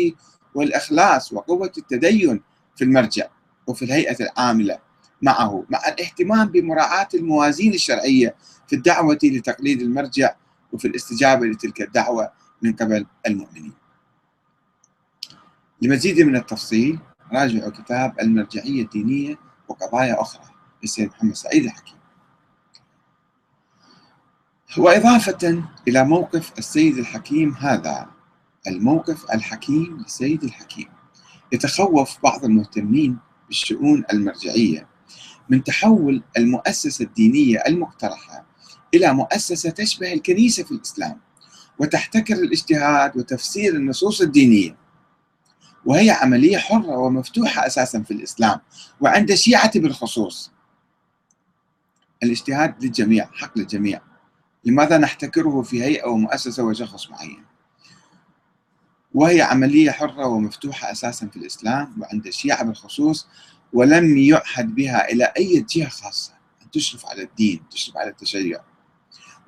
والإخلاص 0.54 1.32
وقوة 1.32 1.72
التدين 1.78 2.42
في 2.76 2.84
المرجع 2.84 3.28
وفي 3.66 3.84
الهيئة 3.84 4.16
العاملة 4.20 4.78
معه 5.22 5.64
مع 5.70 5.88
الاهتمام 5.88 6.48
بمراعاة 6.48 7.08
الموازين 7.14 7.74
الشرعية 7.74 8.34
في 8.66 8.76
الدعوة 8.76 9.18
لتقليد 9.22 9.82
المرجع 9.82 10.34
وفي 10.72 10.88
الاستجابة 10.88 11.46
لتلك 11.46 11.82
الدعوة 11.82 12.32
من 12.62 12.72
قبل 12.72 13.06
المؤمنين. 13.26 13.72
لمزيد 15.82 16.20
من 16.20 16.36
التفصيل 16.36 16.98
راجعوا 17.32 17.70
كتاب 17.70 18.20
المرجعية 18.20 18.82
الدينية 18.82 19.38
وقضايا 19.68 20.20
أخرى. 20.20 20.44
للسيد 20.82 21.08
محمد 21.08 21.34
سعيد 21.34 21.64
الحكيم. 21.64 21.97
وإضافة 24.76 25.62
إلى 25.88 26.04
موقف 26.04 26.52
السيد 26.58 26.98
الحكيم 26.98 27.54
هذا 27.54 28.10
الموقف 28.66 29.30
الحكيم 29.34 29.98
للسيد 29.98 30.44
الحكيم. 30.44 30.88
يتخوف 31.52 32.18
بعض 32.22 32.44
المهتمين 32.44 33.18
بالشؤون 33.46 34.04
المرجعية 34.12 34.88
من 35.48 35.64
تحول 35.64 36.22
المؤسسة 36.38 37.04
الدينية 37.04 37.62
المقترحة 37.66 38.46
إلى 38.94 39.14
مؤسسة 39.14 39.70
تشبه 39.70 40.12
الكنيسة 40.12 40.62
في 40.62 40.72
الإسلام 40.72 41.20
وتحتكر 41.78 42.34
الاجتهاد 42.34 43.16
وتفسير 43.16 43.74
النصوص 43.74 44.20
الدينية. 44.20 44.76
وهي 45.84 46.10
عملية 46.10 46.58
حرة 46.58 46.96
ومفتوحة 46.98 47.66
أساسا 47.66 48.02
في 48.02 48.10
الإسلام 48.10 48.60
وعند 49.00 49.30
الشيعة 49.30 49.80
بالخصوص. 49.80 50.52
الاجتهاد 52.22 52.84
للجميع 52.84 53.30
حق 53.32 53.58
للجميع. 53.58 54.00
لماذا 54.64 54.98
نحتكره 54.98 55.62
في 55.62 55.82
هيئة 55.82 56.08
ومؤسسة 56.08 56.62
وشخص 56.64 57.10
معين؟ 57.10 57.44
وهي 59.14 59.42
عملية 59.42 59.90
حرة 59.90 60.26
ومفتوحة 60.26 60.92
أساسا 60.92 61.26
في 61.26 61.36
الإسلام 61.36 62.00
وعند 62.00 62.26
الشيعة 62.26 62.64
بالخصوص 62.64 63.28
ولم 63.72 64.18
يعهد 64.18 64.74
بها 64.74 65.08
إلى 65.12 65.24
أي 65.24 65.66
جهة 65.70 65.88
خاصة 65.88 66.32
أن 66.62 66.70
تشرف 66.70 67.06
على 67.06 67.22
الدين 67.22 67.62
تشرف 67.70 67.96
على 67.96 68.10
التشيع 68.10 68.60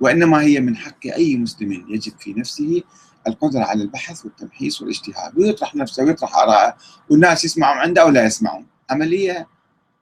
وإنما 0.00 0.40
هي 0.40 0.60
من 0.60 0.76
حق 0.76 1.06
أي 1.06 1.36
مسلم 1.36 1.72
يجد 1.72 2.12
في 2.18 2.32
نفسه 2.32 2.82
القدرة 3.26 3.64
على 3.64 3.82
البحث 3.82 4.24
والتمحيص 4.24 4.82
والاجتهاد 4.82 5.38
ويطرح 5.38 5.74
نفسه 5.74 6.04
ويطرح 6.04 6.36
آراءه 6.36 6.76
والناس 7.10 7.44
يسمعون 7.44 7.78
عنده 7.78 8.02
أو 8.02 8.08
لا 8.08 8.24
يسمعون. 8.24 8.66
عملية 8.90 9.48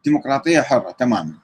ديمقراطية 0.04 0.60
حرة 0.60 0.90
تماما. 0.90 1.34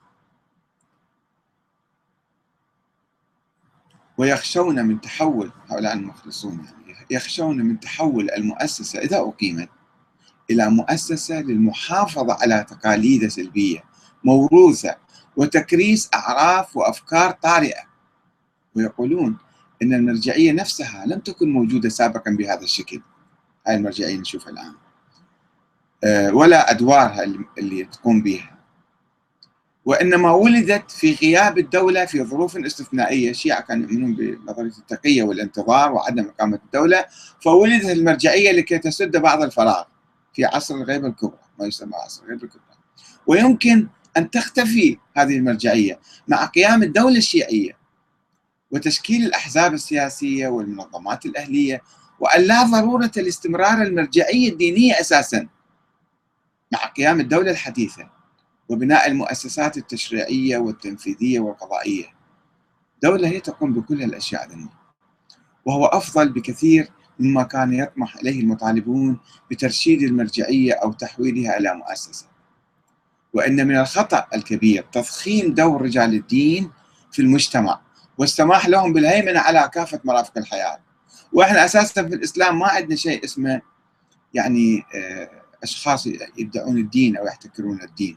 ويخشون 4.19 4.85
من 4.85 5.01
تحول 5.01 5.53
هؤلاء 5.69 5.93
المخلصون 5.93 6.65
يعني 6.65 7.07
يخشون 7.11 7.57
من 7.57 7.81
تحول 7.81 8.31
المؤسسة 8.31 8.99
إذا 8.99 9.19
أقيمت 9.19 9.69
إلى 10.51 10.71
مؤسسة 10.71 11.41
للمحافظة 11.41 12.37
على 12.41 12.67
تقاليد 12.69 13.29
سلبية 13.29 13.85
موروثة 14.25 14.97
وتكريس 15.37 16.11
أعراف 16.15 16.77
وأفكار 16.77 17.31
طارئة. 17.31 17.85
ويقولون 18.75 19.37
أن 19.83 19.95
المرجعية 19.95 20.53
نفسها 20.53 21.07
لم 21.07 21.19
تكن 21.19 21.53
موجودة 21.53 21.89
سابقا 21.89 22.31
بهذا 22.31 22.61
الشكل. 22.61 23.01
هاي 23.67 23.77
المرجعية 23.77 24.17
نشوفها 24.17 24.51
الآن. 24.53 24.75
آه، 26.05 26.35
ولا 26.35 26.71
أدوارها 26.71 27.25
اللي 27.59 27.85
تقوم 27.85 28.23
بها 28.23 28.54
وإنما 29.85 30.33
ولدت 30.33 30.91
في 30.91 31.15
غياب 31.15 31.59
الدولة 31.59 32.05
في 32.05 32.25
ظروف 32.25 32.57
استثنائية. 32.57 33.31
الشيعة 33.31 33.61
كانوا 33.61 33.91
يؤمنون 33.91 34.15
بنظرية 34.15 34.73
التقية 34.79 35.23
والانتظار 35.23 35.93
وعدم 35.93 36.27
إقامة 36.27 36.61
الدولة 36.65 37.05
فولدت 37.41 37.91
المرجعية 37.91 38.53
لكي 38.53 38.79
تسد 38.79 39.17
بعض 39.17 39.43
الفراغ 39.43 39.85
في 40.35 40.45
عصر 40.45 40.75
الغيبة 40.75 41.09
الكبرى. 41.09 41.39
ما 41.59 41.67
يسمى 41.67 41.93
عصر 42.05 42.23
الغيبة 42.23 42.45
الكبرى. 42.45 42.63
ويمكن 43.27 43.89
أن 44.17 44.31
تختفي 44.31 44.99
هذه 45.17 45.37
المرجعية 45.37 46.01
مع 46.29 46.45
قيام 46.45 46.83
الدولة 46.83 47.17
الشيعية 47.17 47.77
وتشكيل 48.71 49.27
الأحزاب 49.27 49.75
السياسية 49.75 50.49
والمنظمات 50.49 51.27
الأهلية 51.27 51.83
وأن 52.21 52.43
لا 52.43 52.63
ضرورة 52.63 53.11
لاستمرار 53.17 53.83
المرجعية 53.83 54.49
الدينية 54.51 55.01
أساسا 55.01 55.49
مع 56.73 56.79
قيام 56.79 57.21
الدولة 57.21 57.51
الحديثة. 57.51 58.14
وبناء 58.69 59.07
المؤسسات 59.07 59.77
التشريعية 59.77 60.59
والتنفيذية 60.59 61.41
والقضائية. 61.41 62.05
دولة 63.03 63.29
هي 63.29 63.41
تقوم 63.41 63.73
بكل 63.73 64.03
الأشياء 64.03 64.49
ذنبا 64.49 64.73
وهو 65.65 65.87
أفضل 65.87 66.29
بكثير 66.29 66.89
مما 67.19 67.43
كان 67.43 67.73
يطمح 67.73 68.17
إليه 68.17 68.41
المطالبون 68.41 69.21
بترشيد 69.51 70.03
المرجعية 70.03 70.73
أو 70.73 70.93
تحويلها 70.93 71.59
إلى 71.59 71.75
مؤسسة. 71.75 72.27
وإن 73.35 73.67
من 73.67 73.77
الخطأ 73.77 74.27
الكبير 74.35 74.85
تضخيم 74.93 75.55
دور 75.55 75.83
رجال 75.83 76.15
الدين 76.15 76.71
في 77.13 77.23
المجتمع 77.23 77.81
والسماح 78.19 78.69
لهم 78.69 78.93
بالهيمنة 78.93 79.41
على 79.41 79.71
كافة 79.73 80.01
مرافق 80.05 80.39
الحياة. 80.39 80.79
وإحنا 81.33 81.65
أساسا 81.65 82.03
في 82.03 82.15
الإسلام 82.15 82.59
ما 82.59 82.69
عندنا 82.69 82.97
شيء 82.97 83.25
اسمه 83.25 83.61
يعني 84.35 84.83
آه، 84.95 85.31
أشخاص 85.63 86.07
يدعون 86.39 86.79
الدين 86.79 87.17
أو 87.17 87.27
يحتكرون 87.27 87.83
الدين. 87.83 88.17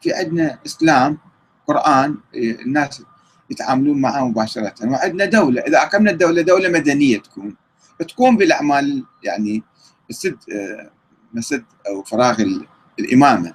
في 0.00 0.12
عندنا 0.12 0.58
إسلام 0.66 1.18
قرآن 1.66 2.16
الناس 2.34 3.02
يتعاملون 3.50 4.00
معه 4.00 4.28
مباشرة. 4.28 4.74
وعندنا 4.84 5.24
دولة 5.24 5.60
إذا 5.60 5.78
أقمنا 5.82 6.10
الدولة 6.10 6.42
دولة 6.42 6.68
مدنية 6.68 7.18
تكون. 7.18 7.56
تقوم 8.08 8.36
بالأعمال 8.36 9.04
يعني 9.22 9.62
السد 10.10 10.36
آه، 10.52 10.90
مسد 11.34 11.64
أو 11.88 12.02
فراغ 12.02 12.44
الإمامة. 12.98 13.54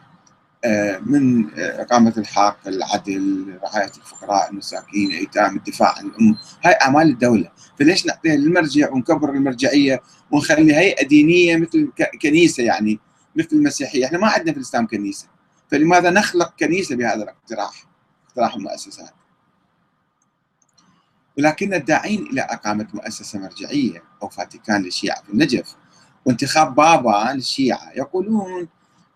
آه، 0.65 0.97
من 1.05 1.45
إقامة 1.59 2.13
الحق 2.17 2.67
العدل 2.67 3.45
رعاية 3.63 3.91
الفقراء 3.97 4.49
المساكين 4.51 5.11
الأيتام 5.11 5.55
الدفاع 5.57 5.95
عن 5.97 6.05
الأم 6.05 6.35
هاي 6.63 6.73
أعمال 6.81 7.09
الدولة. 7.09 7.51
فليش 7.79 8.05
نعطيها 8.05 8.35
للمرجع 8.35 8.91
ونكبر 8.91 9.29
المرجعية 9.29 10.01
ونخلي 10.31 10.75
هيئة 10.75 11.07
دينية 11.07 11.57
مثل 11.57 11.89
كنيسة 12.21 12.63
يعني 12.63 12.99
مثل 13.35 13.49
المسيحية؟ 13.53 14.05
إحنا 14.05 14.17
ما 14.17 14.27
عندنا 14.27 14.51
في 14.51 14.57
الإسلام 14.57 14.87
كنيسة. 14.87 15.27
فلماذا 15.71 16.09
نخلق 16.09 16.53
كنيسة 16.59 16.95
بهذا 16.95 17.23
الاقتراح؟ 17.23 17.85
اقتراح 18.27 18.55
المؤسسات. 18.55 19.13
ولكن 21.37 21.73
الداعين 21.73 22.27
إلى 22.27 22.41
إقامة 22.41 22.87
مؤسسة 22.93 23.39
مرجعية 23.39 24.03
أو 24.23 24.29
فاتيكان 24.29 24.81
للشيعة 24.81 25.23
في 25.23 25.29
النجف 25.29 25.75
وانتخاب 26.25 26.75
بابا 26.75 27.31
للشيعة 27.33 27.91
يقولون 27.95 28.67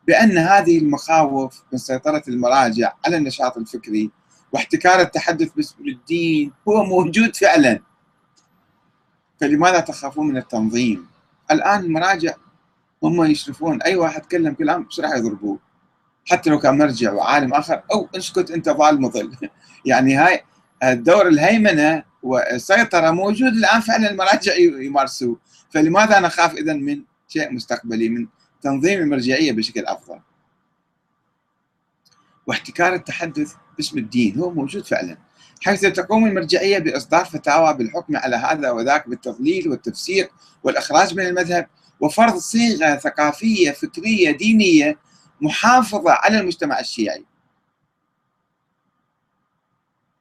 بأن 0.08 0.38
هذه 0.38 0.78
المخاوف 0.78 1.64
من 1.72 1.78
سيطرة 1.78 2.24
المراجع 2.28 2.94
على 3.06 3.18
النشاط 3.18 3.58
الفكري 3.58 4.12
واحتكار 4.52 5.00
التحدث 5.02 5.54
باسم 5.54 5.76
الدين 5.88 6.52
هو 6.68 6.84
موجود 6.84 7.36
فعلا. 7.36 7.82
فلماذا 9.42 9.80
تخافون 9.80 10.28
من 10.28 10.38
التنظيم؟ 10.38 11.08
الآن 11.52 11.80
المراجع 11.80 12.34
هم 13.04 13.24
يشرفون. 13.24 13.82
أي 13.82 13.96
واحد 13.96 14.22
تكلم 14.22 14.54
كلام 14.54 14.84
بسرعة 14.84 15.16
يضربوه. 15.16 15.60
حتى 16.26 16.50
لو 16.50 16.60
كان 16.60 16.78
مرجع 16.78 17.14
وعالم 17.14 17.54
آخر 17.54 17.84
أو 17.92 18.10
اسكت 18.16 18.52
أنت 18.52 18.70
ضال 18.70 19.02
مضل. 19.02 19.36
يعني 19.86 20.16
هاي 20.16 20.44
الدور 20.84 21.28
الهيمنة 21.28 22.04
والسيطرة 22.24 23.12
موجود 23.12 23.54
الآن 23.54 23.82
فعلا 23.82 24.12
المراجع 24.12 24.54
يمارسوه. 24.58 25.40
فلماذا 25.70 26.20
نخاف 26.20 26.54
إذا 26.54 26.74
من 26.74 27.02
شيء 27.28 27.54
مستقبلي 27.54 28.10
من 28.10 28.28
تنظيم 28.62 29.00
المرجعية 29.00 29.52
بشكل 29.52 29.86
أفضل؟ 29.86 30.20
واحتكار 32.48 32.94
التحدث 32.94 33.54
باسم 33.78 33.98
الدين 33.98 34.40
هو 34.40 34.52
موجود 34.52 34.86
فعلا. 34.86 35.18
حيث 35.62 35.82
تقوم 35.82 36.26
المرجعية 36.26 36.80
بإصدار 36.80 37.26
فتاوى 37.26 37.74
بالحكم 37.74 38.18
على 38.18 38.36
هذا 38.36 38.72
وذاك 38.72 39.10
بالتضليل 39.10 39.70
والتفسير 39.70 40.30
والإخراج 40.64 41.16
من 41.16 41.26
المذهب 41.26 41.68
وفرض 42.00 42.38
صيغة 42.38 42.96
ثقافية 42.96 43.72
فكرية 43.72 44.32
دينية 44.32 44.98
محافظة 45.42 46.12
على 46.12 46.40
المجتمع 46.40 46.80
الشيعي. 46.80 47.26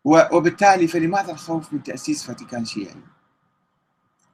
وبالتالي 0.05 0.87
فلماذا 0.87 1.33
الخوف 1.33 1.73
من 1.73 1.83
تأسيس 1.83 2.25
فاتيكان 2.25 2.65
شيعي؟ 2.65 3.03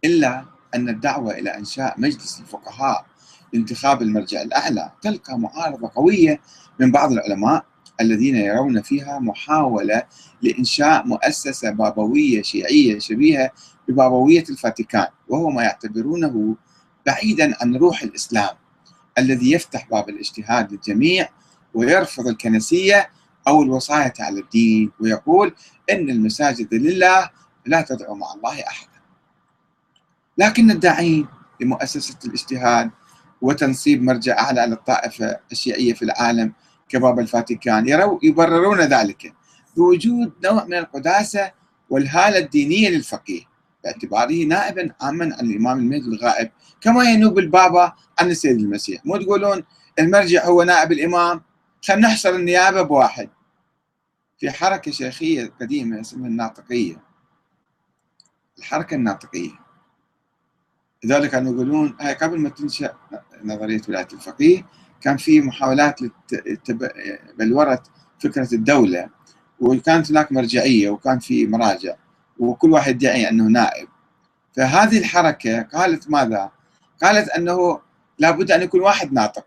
إلا 0.05 0.45
أن 0.75 0.89
الدعوة 0.89 1.33
إلى 1.33 1.57
إنشاء 1.57 2.01
مجلس 2.01 2.41
الفقهاء 2.41 3.07
لانتخاب 3.53 4.03
المرجع 4.03 4.43
الأعلى 4.43 4.93
تلقى 5.03 5.39
معارضة 5.39 5.91
قوية 5.95 6.41
من 6.81 6.93
بعض 6.93 7.13
العلماء 7.13 7.65
الذين 8.01 8.37
يرون 8.37 8.83
فيها 8.83 9.19
محاولة 9.19 10.03
لإنشاء 10.43 11.07
مؤسسة 11.07 11.71
بابوية 11.71 12.43
شيعية 12.43 12.99
شبيهة 12.99 13.51
ببابوية 13.89 14.45
الفاتيكان 14.51 15.07
وهو 15.29 15.51
ما 15.51 15.63
يعتبرونه 15.63 16.57
بعيدا 17.07 17.55
عن 17.61 17.77
روح 17.77 18.03
الإسلام. 18.03 18.57
الذي 19.19 19.53
يفتح 19.53 19.89
باب 19.91 20.09
الاجتهاد 20.09 20.73
للجميع 20.73 21.29
ويرفض 21.75 22.27
الكنسية 22.27 23.11
أو 23.49 23.63
الوصاية 23.63 24.13
على 24.21 24.41
الدين 24.41 24.91
ويقول 25.01 25.55
إن 25.91 26.11
المساجد 26.11 26.75
لله 26.75 27.31
لا 27.67 27.81
تدعو 27.83 28.15
مع 28.15 28.33
الله 28.35 28.61
أحدا. 28.61 29.01
لكن 30.39 30.71
الداعين 30.71 31.27
لمؤسسة 31.61 32.17
الاجتهاد 32.25 32.91
وتنصيب 33.43 34.03
مرجع 34.03 34.39
أعلى 34.39 34.67
للطائفة 34.67 35.39
الشيعية 35.53 35.95
في 35.95 36.03
العالم 36.03 36.53
كباب 36.89 37.19
الفاتيكان 37.19 37.89
يروا 37.89 38.19
يبررون 38.23 38.81
ذلك 38.81 39.35
بوجود 39.77 40.33
نوع 40.45 40.65
من 40.65 40.75
القداسة 40.75 41.53
والهالة 41.91 42.39
الدينية 42.39 42.89
للفقيه. 42.89 43.43
باعتباره 43.85 44.45
نائبا 44.45 44.95
عاما 45.01 45.25
عن 45.25 45.47
الإمام 45.51 45.79
المهدي 45.79 46.17
الغائب 46.17 46.51
كما 46.81 47.05
ينوب 47.05 47.39
البابا 47.39 47.93
عن 48.21 48.31
السيد 48.31 48.57
المسيح. 48.59 49.07
مو 49.07 49.17
تقولون 49.17 49.65
المرجع 49.99 50.47
هو 50.47 50.63
نائب 50.63 50.93
الإمام؟ 50.93 51.43
خلينا 51.85 52.09
نحصر 52.09 52.29
النيابة 52.29 52.83
بواحد. 52.83 53.31
في 54.39 54.51
حركة 54.51 54.91
شيخية 54.91 55.53
قديمة 55.61 56.01
اسمها 56.01 56.29
الناطقية. 56.29 57.03
الحركة 58.59 58.95
الناطقية. 58.95 59.51
لذلك 61.05 61.31
كانوا 61.31 61.55
يقولون 61.55 61.97
هاي 62.01 62.15
قبل 62.15 62.39
ما 62.41 62.49
تنشأ 62.49 62.95
نظرية 63.45 63.81
ولاية 63.89 64.09
الفقيه 64.13 64.67
كان 65.01 65.17
في 65.17 65.41
محاولات 65.41 66.01
بلورة 67.39 67.83
فكرة 68.21 68.55
الدولة 68.55 69.11
وكانت 69.61 70.11
هناك 70.11 70.33
مرجعية 70.33 70.91
وكان 70.91 71.19
في 71.19 71.47
مراجع. 71.47 71.95
وكل 72.39 72.73
واحد 72.73 72.95
يدعي 72.95 73.29
أنه 73.29 73.45
نائب. 73.45 73.89
فهذه 74.57 74.99
الحركة 74.99 75.63
قالت 75.63 76.11
ماذا؟ 76.11 76.51
قالت 77.03 77.29
أنه 77.29 77.81
لابد 78.19 78.51
أن 78.51 78.63
يكون 78.63 78.81
واحد 78.81 79.13
ناطق 79.13 79.47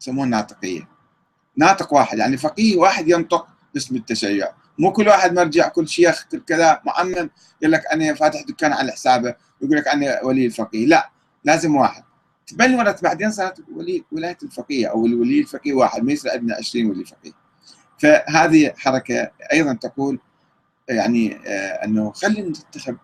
يسمونه 0.00 0.24
الناطقية 0.24 0.88
ناطق 1.56 1.92
واحد 1.94 2.18
يعني 2.18 2.36
فقيه 2.36 2.76
واحد 2.76 3.08
ينطق 3.08 3.46
باسم 3.74 3.96
التشيع. 3.96 4.48
مو 4.78 4.92
كل 4.92 5.08
واحد 5.08 5.32
مرجع 5.32 5.68
كل 5.68 5.88
شيخ 5.88 6.26
كل 6.32 6.40
كذا 6.40 6.80
معمم 6.86 7.30
يقول 7.62 7.72
لك 7.72 7.86
أنا 7.92 8.14
فاتح 8.14 8.42
دكان 8.42 8.72
على 8.72 8.92
حسابه 8.92 9.34
يقول 9.62 9.76
لك 9.76 9.88
أنا 9.88 10.22
ولي 10.22 10.46
الفقيه. 10.46 10.86
لا 10.86 11.10
لازم 11.44 11.76
واحد. 11.76 12.02
تبلورت 12.46 13.02
بعدين 13.02 13.30
صارت 13.30 13.60
ولي 13.74 14.04
ولاية 14.12 14.38
الفقيه 14.42 14.86
أو 14.86 15.06
الولي 15.06 15.40
الفقيه 15.40 15.72
واحد 15.72 16.04
ما 16.04 16.12
يصير 16.12 16.32
عندنا 16.32 16.56
20 16.56 16.90
ولي 16.90 17.04
فقيه. 17.04 17.32
فهذه 17.98 18.72
حركة 18.76 19.30
أيضا 19.52 19.72
تقول 19.72 20.18
يعني 20.88 21.36
آه 21.46 21.84
أنه 21.84 22.12
خلينا 22.12 22.46
ننتخب 22.48 22.96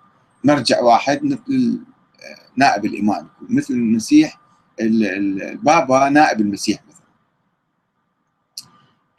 مرجع 0.45 0.80
واحد 0.80 1.24
مثل 1.24 1.80
آه، 2.20 2.39
نائب 2.57 2.85
الإمام 2.85 3.28
مثل 3.49 3.74
المسيح 3.74 4.41
البابا 4.80 6.09
نائب 6.09 6.41
المسيح 6.41 6.80
مثلا. 6.89 7.07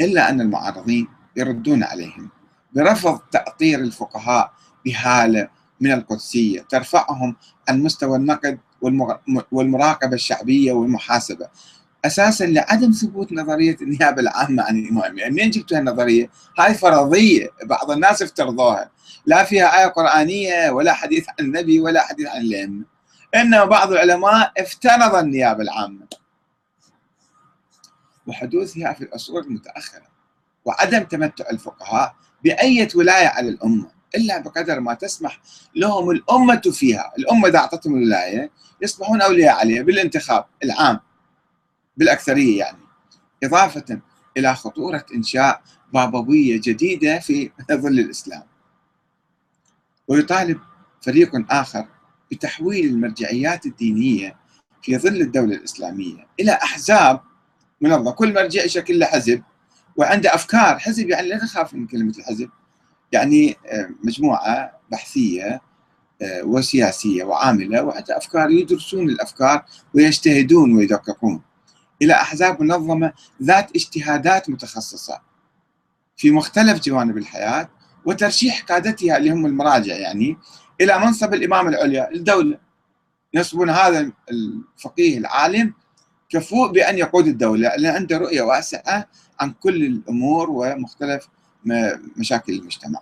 إلا 0.02 0.30
أن 0.30 0.42
المعارضين 0.42 1.08
يردون 1.38 1.84
عليهم. 1.84 2.30
برفض 2.74 3.20
تأطير 3.32 3.80
الفقهاء 3.80 4.54
بهالة 4.86 5.50
من 5.82 5.92
القدسية 5.92 6.62
ترفعهم 6.62 7.36
عن 7.70 7.84
مستوى 7.84 8.18
النقد 8.18 8.60
والمراقبة 9.52 10.14
الشعبية 10.14 10.72
والمحاسبة. 10.72 11.48
أساسا 12.06 12.44
لعدم 12.44 12.92
ثبوت 12.92 13.34
نظرية 13.34 13.78
النيابة 13.82 14.22
العامة 14.22 14.64
عن 14.64 14.80
الامام، 14.80 15.18
يعني 15.18 15.34
منين 15.34 15.50
جبتوا 15.50 15.78
هالنظرية؟ 15.78 16.30
هاي 16.60 16.74
فرضية 16.74 17.50
بعض 17.64 17.92
الناس 17.92 18.22
افترضوها، 18.22 18.92
لا 19.26 19.44
فيها 19.44 19.80
آية 19.80 19.88
قرآنية 19.88 20.70
ولا 20.70 20.94
حديث 20.94 21.30
عن 21.30 21.46
النبي 21.46 21.80
ولا 21.80 22.02
حديث 22.02 22.28
عن 22.28 22.42
الأئمة. 22.42 22.86
انما 23.36 23.66
بعض 23.66 23.92
العلماء 23.92 24.52
افترض 24.58 25.16
النيابة 25.16 25.64
العامة. 25.64 26.08
وحدوثها 28.28 28.94
في 28.94 29.04
العصور 29.04 29.42
المتأخرة. 29.42 30.08
وعدم 30.66 31.04
تمتع 31.04 31.46
الفقهاء 31.52 32.16
بأية 32.44 32.88
ولاية 32.96 33.28
على 33.28 33.50
الأمة 33.50 33.92
إلا 34.16 34.38
بقدر 34.38 34.80
ما 34.80 34.94
تسمح 34.94 35.40
لهم 35.76 36.12
الأمة 36.12 36.62
فيها 36.62 37.12
الأمة 37.18 37.48
إذا 37.48 37.58
أعطتهم 37.58 37.96
الولاية 37.96 38.52
يصبحون 38.82 39.22
أولياء 39.22 39.56
عليها 39.56 39.84
بالانتخاب 39.84 40.46
العام 40.64 41.00
بالأكثرية 41.98 42.60
يعني. 42.60 42.78
إضافة 43.44 44.02
إلى 44.38 44.56
خطورة 44.56 45.06
إنشاء 45.16 45.62
بابوية 45.94 46.62
جديدة 46.64 47.20
في 47.20 47.52
ظل 47.72 48.00
الإسلام. 48.00 48.44
ويطالب 50.08 50.60
فريق 51.02 51.52
آخر 51.52 51.86
بتحويل 52.32 52.86
المرجعيات 52.86 53.66
الدينية 53.66 54.36
في 54.82 54.98
ظل 54.98 55.22
الدولة 55.22 55.56
الإسلامية 55.56 56.28
إلى 56.40 56.52
أحزاب 56.52 57.22
منظمة. 57.82 58.12
كل 58.12 58.34
مرجع 58.34 58.64
يشكل 58.64 59.00
له 59.00 59.06
حزب 59.06 59.44
وعنده 59.98 60.36
أفكار. 60.36 60.80
حزب 60.80 61.10
يعني 61.10 61.28
لا 61.28 61.44
نخاف 61.44 61.74
من 61.74 61.88
كلمة 61.88 62.14
الحزب. 62.18 62.50
يعني 63.12 63.56
آه، 63.66 63.90
مجموعة 64.04 64.72
بحثية 64.92 65.62
آه، 66.22 66.44
وسياسية 66.44 67.24
وعاملة 67.24 67.84
وعندها 67.84 68.18
أفكار. 68.18 68.50
يدرسون 68.52 69.10
الأفكار 69.10 69.66
ويجتهدون 69.94 70.76
ويدققون. 70.76 71.42
إلى 72.02 72.14
أحزاب 72.14 72.64
منظمة 72.64 73.14
ذات 73.44 73.76
اجتهادات 73.76 74.50
متخصصة 74.50 75.22
في 76.18 76.32
مختلف 76.32 76.80
جوانب 76.80 77.18
الحياة 77.18 77.70
وترشيح 78.06 78.64
قادتها 78.64 79.18
اللي 79.18 79.32
هم 79.32 79.46
المراجع 79.46 79.96
يعني 79.96 80.38
إلى 80.82 81.00
منصب 81.00 81.34
الامامه 81.34 81.70
العليا 81.70 82.10
للدولة 82.14 82.58
ينصبون 83.34 83.70
هذا 83.70 84.12
الفقيه 84.32 85.18
العالم 85.18 85.74
كفوء 86.30 86.72
بأن 86.72 86.98
يقود 86.98 87.28
الدولة 87.28 87.76
لأن 87.76 87.96
عنده 87.96 88.18
رؤية 88.18 88.42
واسعة 88.42 89.08
عن 89.40 89.52
كل 89.52 89.84
الأمور 89.84 90.50
ومختلف 90.50 91.28
مشاكل 92.18 92.54
المجتمع. 92.54 93.00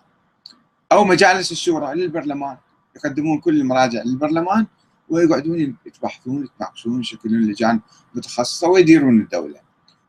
أو 0.92 1.04
مجالس 1.04 1.52
الشورى 1.52 1.96
للبرلمان 1.96 2.58
يقدمون 2.96 3.40
كل 3.40 3.62
المراجع 3.62 4.02
للبرلمان 4.04 4.68
ويقعدون 5.14 5.78
يتبحثون 5.86 6.44
يتناقشون 6.44 7.00
يشكلون 7.00 7.42
لجان 7.42 7.82
متخصصة 8.16 8.68
ويديرون 8.68 9.20
الدولة. 9.20 9.60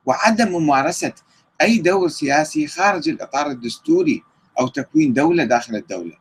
وعدم 0.07 0.53
ممارسة 0.53 1.13
أي 1.61 1.79
دور 1.79 2.09
سياسي 2.09 2.67
خارج 2.67 3.09
الإطار 3.09 3.47
الدستوري 3.47 4.23
أو 4.61 4.69
تكوين 4.69 5.13
دولة 5.13 5.45
داخل 5.45 5.77
الدولة. 5.77 6.17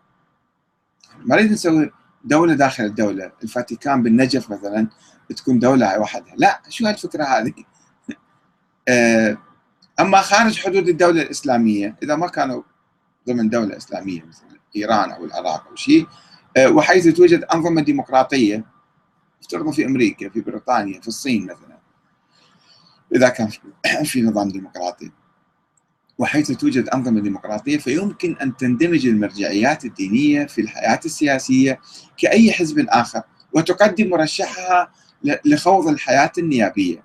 ما 1.25 1.35
نريد 1.35 1.51
نسوي 1.51 1.91
دولة 2.23 2.53
داخل 2.53 2.83
الدولة، 2.83 3.31
الفاتيكان 3.43 4.03
بالنجف 4.03 4.51
مثلا 4.51 4.87
تكون 5.35 5.59
دولة 5.59 5.99
وحدها، 5.99 6.35
لا 6.37 6.61
شو 6.69 6.85
هالفكرة 6.85 7.23
هذه؟ 7.23 7.53
آه 8.87 9.37
أما 9.99 10.21
خارج 10.21 10.59
حدود 10.59 10.89
الدولة 10.89 11.21
الإسلامية 11.21 11.95
إذا 12.03 12.15
ما 12.15 12.27
كانوا 12.27 12.63
ضمن 13.27 13.49
دولة 13.49 13.77
إسلامية 13.77 14.25
مثل 14.25 14.43
إيران 14.75 15.11
أو 15.11 15.25
العراق 15.25 15.67
أو 15.67 15.75
شيء 15.75 16.07
آه، 16.57 16.69
وحيث 16.69 17.07
توجد 17.07 17.43
أنظمة 17.43 17.81
ديمقراطية 17.81 18.65
افترضوا 19.43 19.71
في 19.71 19.85
أمريكا 19.85 20.29
في 20.29 20.41
بريطانيا 20.41 21.01
في 21.01 21.07
الصين 21.07 21.43
مثلا. 21.43 21.79
إذا 23.15 23.29
كان 23.29 23.49
في 24.11 24.21
نظام 24.21 24.49
ديمقراطي. 24.49 25.11
وحيث 26.17 26.51
توجد 26.51 26.89
أنظمة 26.89 27.21
ديمقراطية 27.21 27.77
فيمكن 27.77 28.35
أن 28.41 28.57
تندمج 28.57 29.05
المرجعيات 29.07 29.85
الدينية 29.85 30.45
في 30.45 30.61
الحياة 30.61 30.99
السياسية 31.05 31.79
كأي 32.17 32.51
حزب 32.51 32.85
آخر 32.89 33.21
وتقدم 33.53 34.09
مرشحها 34.09 34.91
لخوض 35.45 35.87
الحياة 35.87 36.31
النيابية. 36.37 37.03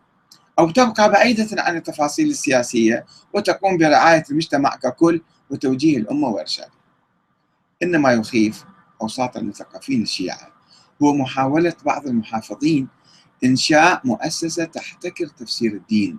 أو 0.59 0.71
تبقى 0.71 1.11
بعيدة 1.11 1.63
عن 1.63 1.77
التفاصيل 1.77 2.31
السياسية 2.31 3.07
وتقوم 3.33 3.79
برعاية 3.79 4.25
المجتمع 4.31 4.77
ككل 4.77 5.21
وتوجيه 5.51 5.97
الأمة 5.97 6.29
وإرشادها. 6.29 6.79
إنما 7.83 8.13
يخيف 8.13 8.65
أوساط 9.03 9.37
المثقفين 9.37 10.03
الشيعة. 10.03 10.58
هو 11.03 11.15
محاولة 11.15 11.75
بعض 11.85 12.07
المحافظين 12.07 12.89
إنشاء 13.45 14.01
مؤسسة 14.05 14.65
تحتكر 14.65 15.27
تفسير 15.27 15.73
الدين 15.73 16.19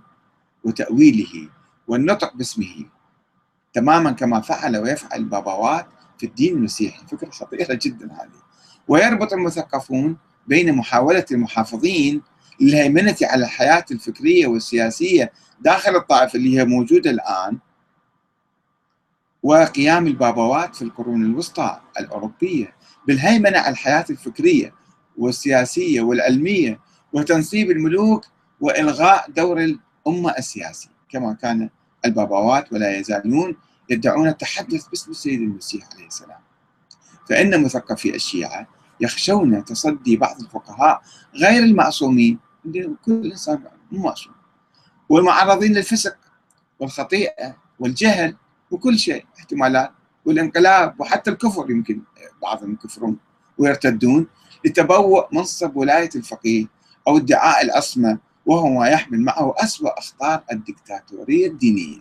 وتأويله 0.63 1.49
والنطق 1.87 2.35
باسمه. 2.35 2.85
تماما 3.73 4.11
كما 4.11 4.41
فعل 4.41 4.77
ويفعل 4.77 5.19
الباباوات 5.19 5.87
في 6.17 6.25
الدين 6.25 6.53
المسيحي. 6.53 7.07
فكرة 7.07 7.29
خطيرة 7.29 7.79
جدا 7.81 8.13
هذه. 8.13 8.41
ويربط 8.87 9.33
المثقفون 9.33 10.17
بين 10.47 10.75
محاولة 10.75 11.25
المحافظين 11.31 12.21
للهيمنة 12.61 13.15
على 13.23 13.45
الحياة 13.45 13.85
الفكرية 13.91 14.47
والسياسية 14.47 15.31
داخل 15.61 15.95
الطائفة 15.95 16.37
اللي 16.37 16.59
هي 16.59 16.65
موجودة 16.65 17.11
الآن 17.11 17.57
وقيام 19.43 20.07
البابوات 20.07 20.75
في 20.75 20.81
القرون 20.81 21.23
الوسطى 21.23 21.81
الأوروبية. 21.99 22.73
بالهيمنة 23.07 23.57
على 23.59 23.69
الحياة 23.69 24.05
الفكرية 24.09 24.73
والسياسية 25.17 26.01
والعلمية 26.01 26.79
وتنصيب 27.13 27.71
الملوك 27.71 28.25
وإلغاء 28.61 29.31
دور 29.31 29.63
الأمة 29.63 30.37
السياسي 30.37 30.89
كما 31.09 31.33
كان 31.33 31.69
البابوات 32.05 32.73
ولا 32.73 32.97
يزالون 32.97 33.55
يدعون 33.89 34.27
التحدث 34.27 34.87
باسم 34.87 35.11
السيد 35.11 35.41
المسيح 35.41 35.89
عليه 35.93 36.07
السلام. 36.07 36.39
فإن 37.29 37.63
مثقفي 37.63 38.15
الشيعة 38.15 38.67
يخشون 38.99 39.65
تصدي 39.65 40.17
بعض 40.17 40.41
الفقهاء 40.41 41.01
غير 41.35 41.63
المعصومين 41.63 42.39
كل 43.05 43.31
إنسان 43.31 43.63
معصوم. 43.91 44.33
والمعرضين 45.09 45.73
للفسق 45.73 46.17
والخطيئة 46.79 47.57
والجهل 47.79 48.35
وكل 48.71 48.99
شيء 48.99 49.25
احتمالات 49.39 49.91
والانقلاب 50.25 51.01
وحتى 51.01 51.31
الكفر 51.31 51.71
يمكن 51.71 52.01
بعضهم 52.41 52.73
يكفرون 52.73 53.17
ويرتدون 53.57 54.27
لتبوء 54.65 55.35
منصب 55.35 55.75
ولاية 55.75 56.09
الفقيه 56.15 56.65
أو 57.07 57.17
ادعاء 57.17 57.65
العصمة 57.65 58.17
وهو 58.45 58.69
ما 58.69 58.87
يحمل 58.87 59.21
معه 59.21 59.53
أسوأ 59.57 59.99
أخطار 59.99 60.43
الدكتاتورية 60.51 61.47
الدينية. 61.47 61.99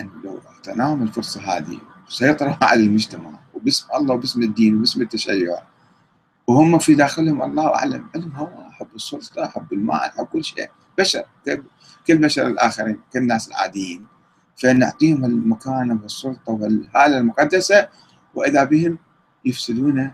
أن 0.00 0.10
لو 0.24 0.38
اغتناهم 0.38 1.02
الفرصة 1.02 1.40
هذه 1.40 1.78
وسيطروا 2.08 2.54
على 2.62 2.80
المجتمع 2.80 3.30
وباسم 3.54 3.86
الله 3.94 4.14
وباسم 4.14 4.42
الدين 4.42 4.76
وباسم 4.76 5.02
التشيع 5.02 5.62
وهم 6.46 6.78
في 6.78 6.94
داخلهم 6.94 7.42
الله 7.42 7.74
أعلم. 7.74 8.08
عندهم 8.14 8.32
هوى 8.32 8.70
حب 8.72 8.88
السلطة 8.94 9.46
حب 9.46 9.72
المال 9.72 10.00
حب 10.00 10.26
كل 10.26 10.44
شيء. 10.44 10.70
بشر 10.98 11.24
كالبشر 12.06 12.46
الآخرين 12.46 13.00
كالناس 13.12 13.48
العاديين. 13.48 14.06
فنعطيهم 14.56 15.24
المكانة 15.24 15.98
والسلطة 16.02 16.52
والهالة 16.52 17.18
المقدسة 17.18 17.88
وإذا 18.34 18.64
بهم 18.64 18.98
يفسدون 19.44 20.12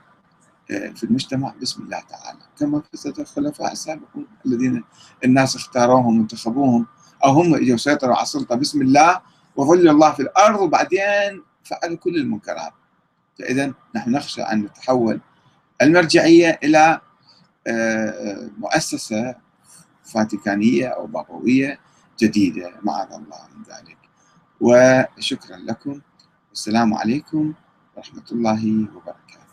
آه، 0.71 0.89
في 0.89 1.05
المجتمع 1.05 1.55
باسم 1.61 1.83
الله 1.83 2.01
تعالى. 2.01 2.39
كما 2.59 2.83
فسد 2.93 3.21
الخلفاء 3.21 3.73
السابقون 3.73 4.27
الذين 4.47 4.85
الناس 5.25 5.57
اختاروهم 5.57 6.19
وانتخبوهم 6.19 6.87
أو 7.25 7.31
هم 7.31 7.55
إجوا 7.55 7.77
سيطروا 7.77 8.15
على 8.15 8.23
السلطة 8.23 8.55
باسم 8.55 8.83
الله 8.83 9.21
وظل 9.57 9.89
الله 9.89 10.13
في 10.13 10.23
الأرض 10.23 10.61
وبعدين 10.61 11.43
فعلوا 11.65 11.97
كل 11.97 12.17
المنكرات. 12.17 12.73
فإذا 13.39 13.73
نحن 13.97 14.11
نخشى 14.11 14.43
أن 14.43 14.63
نتحول 14.63 15.21
المرجعية 15.83 16.59
إلى 16.63 17.01
آه، 17.67 18.51
مؤسسة 18.59 19.35
فاتيكانية 20.05 20.87
أو 20.89 21.07
بابوية 21.07 21.81
جديدة. 22.21 22.73
معاذ 22.83 23.13
الله 23.13 23.39
من 23.57 23.63
ذلك. 23.63 23.98
وشكرا 24.61 25.57
لكم. 25.57 26.01
والسلام 26.51 26.95
عليكم 26.95 27.55
ورحمة 27.97 28.29
الله 28.33 28.87
وبركاته. 28.97 29.48